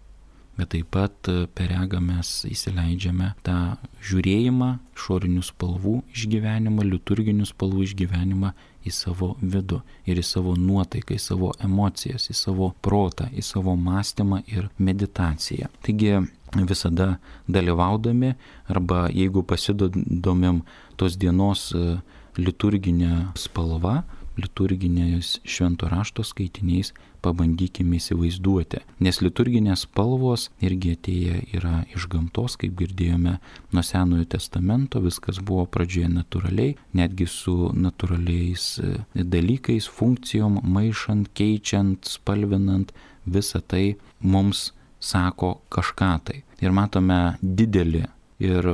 Bet 0.59 0.73
taip 0.75 0.89
pat 0.93 1.29
e, 1.31 1.47
per 1.55 1.71
regą 1.71 2.01
mes 2.03 2.29
įsileidžiame 2.45 3.31
tą 3.45 3.77
žiūrėjimą, 4.05 4.67
išorinių 4.97 5.41
spalvų 5.47 5.93
išgyvenimą, 6.11 6.83
liturginių 6.85 7.47
spalvų 7.49 7.85
išgyvenimą 7.87 8.51
į 8.85 8.93
savo 8.93 9.31
vidų 9.41 9.79
ir 10.09 10.19
į 10.19 10.25
savo 10.27 10.53
nuotaiką, 10.59 11.15
į 11.15 11.23
savo 11.23 11.53
emocijas, 11.63 12.27
į 12.29 12.35
savo 12.37 12.71
protą, 12.83 13.29
į 13.31 13.45
savo 13.47 13.77
mąstymą 13.79 14.43
ir 14.51 14.67
meditaciją. 14.77 15.71
Taigi 15.85 16.19
visada 16.67 17.15
dalyvaudami 17.47 18.35
arba 18.69 19.05
jeigu 19.09 19.45
pasidomėm 19.47 20.61
tos 20.99 21.15
dienos 21.17 21.71
e, 21.73 22.01
liturginę 22.37 23.31
spalvą, 23.39 24.01
liturginės 24.39 25.39
švento 25.43 25.89
rašto 25.91 26.23
skaitiniais 26.23 26.93
pabandykime 27.21 27.99
įsivaizduoti. 27.99 28.81
Nes 29.03 29.19
liturginės 29.21 29.85
spalvos 29.85 30.47
irgi 30.63 30.95
atėję 30.95 31.41
yra 31.57 31.83
iš 31.95 32.07
gamtos, 32.11 32.57
kaip 32.61 32.75
girdėjome 32.79 33.37
nuo 33.73 33.83
Senojo 33.85 34.25
testamento, 34.35 35.01
viskas 35.03 35.41
buvo 35.43 35.67
pradžioje 35.69 36.09
natūraliai, 36.15 36.75
netgi 36.97 37.27
su 37.29 37.55
natūraliais 37.77 38.67
e, 38.81 38.93
dalykais, 39.13 39.89
funkcijom, 39.99 40.61
maišant, 40.63 41.29
keičiant, 41.37 42.09
spalvinant, 42.09 42.93
visa 43.25 43.61
tai 43.61 43.97
mums 44.19 44.71
sako 45.01 45.59
kažką 45.73 46.13
tai. 46.25 46.41
Ir 46.61 46.73
matome 46.73 47.37
didelį 47.41 48.05
ir 48.41 48.71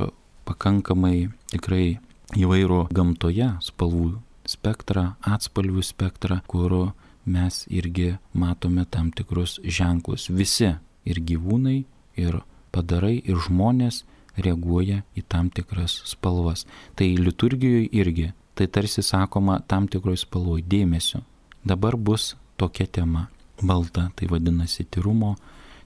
pakankamai 0.48 1.28
tikrai 1.52 1.98
įvairų 2.36 2.86
gamtoje 2.92 3.54
spalvų 3.64 4.18
spektrą, 4.48 5.12
atspalvių 5.20 5.84
spektrą, 5.84 6.40
kur 6.48 6.92
mes 7.28 7.64
irgi 7.68 8.16
matome 8.32 8.86
tam 8.90 9.12
tikrus 9.12 9.58
ženklus. 9.64 10.28
Visi 10.32 10.74
ir 11.08 11.20
gyvūnai, 11.20 11.82
ir 12.16 12.40
padarai, 12.72 13.18
ir 13.24 13.40
žmonės 13.46 14.04
reaguoja 14.38 15.02
į 15.18 15.24
tam 15.28 15.50
tikras 15.50 16.00
spalvas. 16.08 16.64
Tai 16.96 17.08
liturgijoje 17.18 17.88
irgi, 17.92 18.30
tai 18.54 18.68
tarsi 18.70 19.02
sakoma 19.02 19.60
tam 19.66 19.88
tikroj 19.90 20.18
spalvoj 20.24 20.62
dėmesio. 20.66 21.24
Dabar 21.64 21.96
bus 21.96 22.34
tokia 22.56 22.86
tema. 22.86 23.28
balta, 23.62 24.10
tai 24.14 24.28
vadinasi 24.30 24.84
tyrumo, 24.84 25.36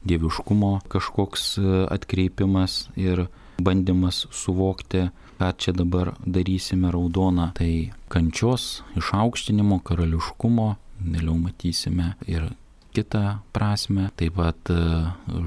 dieviškumo 0.04 0.80
kažkoks 0.92 1.58
e, 1.58 1.62
atkreipimas 1.88 2.88
ir 3.00 3.26
bandymas 3.62 4.26
suvokti, 4.28 5.06
ką 5.42 5.50
čia 5.58 5.72
dabar 5.74 6.14
darysime 6.22 6.92
raudona, 6.94 7.50
tai 7.58 7.90
kančios, 8.12 8.84
išaukštinimo, 8.94 9.80
karališkumo, 9.82 10.68
vėliau 11.02 11.34
matysime 11.34 12.12
ir 12.30 12.52
kitą 12.94 13.40
prasme, 13.56 14.10
taip 14.14 14.36
pat 14.38 14.70
e, 14.70 14.78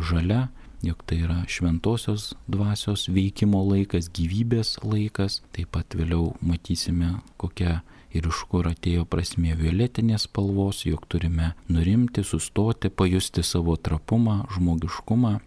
žalia, 0.10 0.50
jog 0.84 1.00
tai 1.08 1.22
yra 1.24 1.38
šventosios 1.48 2.34
dvasios 2.52 3.08
veikimo 3.08 3.64
laikas, 3.70 4.12
gyvybės 4.12 4.76
laikas, 4.84 5.40
taip 5.56 5.72
pat 5.78 5.96
vėliau 5.96 6.34
matysime, 6.44 7.22
kokia 7.40 7.80
ir 8.12 8.28
iš 8.28 8.44
kur 8.52 8.68
atėjo 8.68 9.08
prasmė 9.08 9.56
violetinės 9.60 10.28
spalvos, 10.28 10.84
jog 10.90 11.08
turime 11.08 11.54
nurimti, 11.72 12.28
sustoti, 12.28 12.92
pajusti 12.92 13.48
savo 13.48 13.80
trapumą, 13.80 14.42
žmogiškumą. 14.58 15.38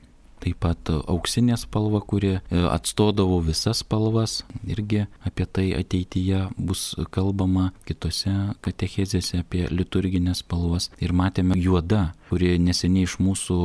Taip 0.43 0.61
pat 0.63 0.91
auksinė 0.95 1.57
spalva, 1.59 2.01
kuri 2.01 2.37
e, 2.37 2.41
atstodavo 2.71 3.41
visas 3.45 3.83
spalvas, 3.83 4.43
irgi 4.69 5.05
apie 5.27 5.47
tai 5.47 5.67
ateityje 5.79 6.45
bus 6.57 6.93
kalbama 7.15 7.73
kitose 7.89 8.35
katechezėse 8.65 9.43
apie 9.43 9.67
liturginės 9.73 10.45
spalvas. 10.45 10.91
Ir 11.03 11.15
matėme 11.17 11.59
juoda, 11.59 12.13
kuri 12.31 12.57
neseniai 12.63 13.09
iš 13.09 13.19
mūsų 13.23 13.59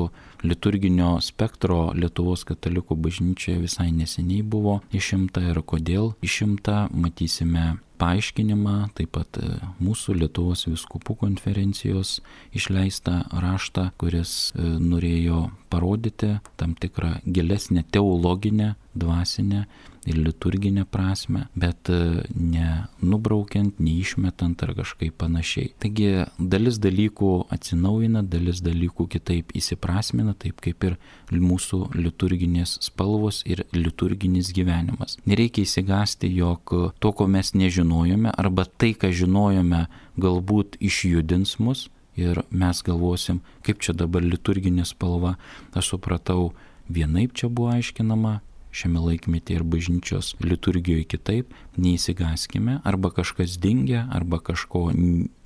liturginio 0.43 1.15
spektro 1.23 1.93
Lietuvos 1.95 2.43
katalikų 2.47 2.97
bažnyčioje 3.05 3.61
visai 3.63 3.89
neseniai 3.95 4.43
buvo 4.43 4.81
išimta 4.91 5.43
ir 5.51 5.61
kodėl 5.63 6.13
išimta, 6.25 6.87
matysime 6.91 7.77
paaiškinimą, 8.03 8.75
taip 8.97 9.13
pat 9.15 9.39
e, 9.39 9.53
mūsų 9.83 10.17
Lietuvos 10.19 10.65
viskupų 10.67 11.15
konferencijos 11.21 12.17
išleistą 12.55 13.21
raštą, 13.43 13.89
kuris 14.01 14.51
e, 14.51 14.67
norėjo 14.83 15.45
parodyti 15.71 16.35
tam 16.59 16.75
tikrą 16.75 17.15
gilesnę 17.23 17.85
teologinę, 17.95 18.73
dvasinę 18.99 19.65
ir 20.05 20.17
liturginę 20.17 20.85
prasme, 20.85 21.45
bet 21.55 21.89
e, 21.89 22.23
ne 22.35 22.87
nubraukiant, 23.01 23.79
neišmetant 23.79 24.63
ar 24.63 24.73
kažkaip 24.77 25.15
panašiai. 25.21 25.71
Taigi 25.81 26.25
dalis 26.37 26.79
dalykų 26.83 27.31
atsinaujina, 27.53 28.23
dalis 28.27 28.61
dalykų 28.65 29.07
kitaip 29.15 29.53
įsiprasmina, 29.57 30.35
taip 30.39 30.61
kaip 30.63 30.83
ir 30.89 30.97
mūsų 31.31 31.93
liturginės 31.95 32.77
spalvos 32.83 33.41
ir 33.49 33.63
liturginis 33.75 34.51
gyvenimas. 34.55 35.17
Nereikia 35.29 35.63
įsigasti, 35.67 36.31
jog 36.35 36.75
to, 36.99 37.13
ko 37.15 37.27
mes 37.27 37.53
nežinojome, 37.55 38.33
arba 38.35 38.67
tai, 38.67 38.93
ką 38.97 39.13
žinojome, 39.15 39.87
galbūt 40.19 40.77
išjudins 40.83 41.57
mus 41.63 41.87
ir 42.19 42.43
mes 42.53 42.81
galvosim, 42.85 43.41
kaip 43.65 43.81
čia 43.81 43.95
dabar 43.97 44.21
liturginė 44.25 44.85
spalva, 44.85 45.35
aš 45.73 45.95
supratau, 45.95 46.51
vienaip 46.89 47.33
čia 47.33 47.49
buvo 47.49 47.71
aiškinama, 47.73 48.41
šiame 48.73 48.99
laikmetyje 48.99 49.59
ir 49.59 49.63
bažnyčios 49.63 50.33
liturgijoje 50.41 51.05
kitaip, 51.13 51.53
neįsigaskime, 51.77 52.79
arba 52.83 53.11
kažkas 53.13 53.57
dingia, 53.61 54.03
arba 54.13 54.39
kažko 54.43 54.87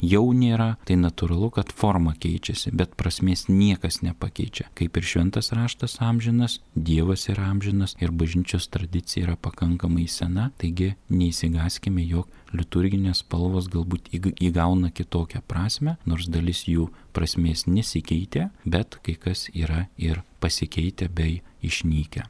jau 0.04 0.24
nėra, 0.36 0.74
tai 0.88 0.98
natūralu, 1.00 1.52
kad 1.56 1.72
forma 1.72 2.16
keičiasi, 2.16 2.74
bet 2.76 2.96
prasmės 3.00 3.48
niekas 3.52 4.02
nepakeičia. 4.04 4.70
Kaip 4.78 4.98
ir 4.98 5.08
šventas 5.08 5.54
raštas 5.56 6.00
amžinas, 6.04 6.60
Dievas 6.76 7.28
yra 7.32 7.50
amžinas 7.52 7.96
ir 8.00 8.14
bažnyčios 8.16 8.70
tradicija 8.72 9.28
yra 9.28 9.36
pakankamai 9.36 10.08
sena, 10.12 10.52
taigi 10.62 10.94
neįsigaskime, 11.12 12.04
jog 12.08 12.32
liturginės 12.56 13.24
spalvos 13.26 13.68
galbūt 13.72 14.10
įgauna 14.14 14.92
kitokią 14.96 15.44
prasme, 15.48 15.98
nors 16.08 16.30
dalis 16.32 16.64
jų 16.70 16.88
prasmės 17.16 17.66
nesikeitė, 17.68 18.50
bet 18.64 19.00
kai 19.04 19.18
kas 19.20 19.48
yra 19.54 19.88
ir 19.98 20.24
pasikeitę 20.44 21.10
bei 21.12 21.42
išnykę. 21.66 22.28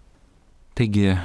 Taigi 0.77 1.15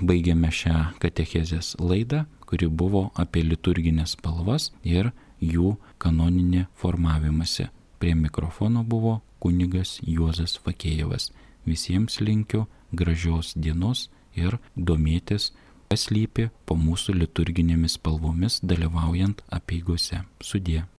baigėme 0.00 0.48
šią 0.48 0.74
katechezės 1.02 1.74
laidą, 1.76 2.22
kuri 2.48 2.64
buvo 2.64 3.02
apie 3.20 3.42
liturginės 3.44 4.14
spalvas 4.16 4.70
ir 4.88 5.10
jų 5.44 5.74
kanoninį 6.00 6.62
formavimąsi. 6.80 7.66
Prie 8.00 8.14
mikrofono 8.16 8.80
buvo 8.88 9.18
kunigas 9.44 9.98
Juozas 10.00 10.56
Vakėjevas. 10.64 11.28
Visiems 11.68 12.22
linkiu 12.24 12.64
gražios 12.88 13.52
dienos 13.52 14.06
ir 14.32 14.56
domėtis, 14.76 15.50
kas 15.92 16.08
lypi 16.08 16.48
po 16.64 16.80
mūsų 16.80 17.18
liturginėmis 17.20 17.98
spalvomis 18.00 18.62
dalyvaujant 18.64 19.44
apieigose. 19.52 20.24
Sudė. 20.40 20.86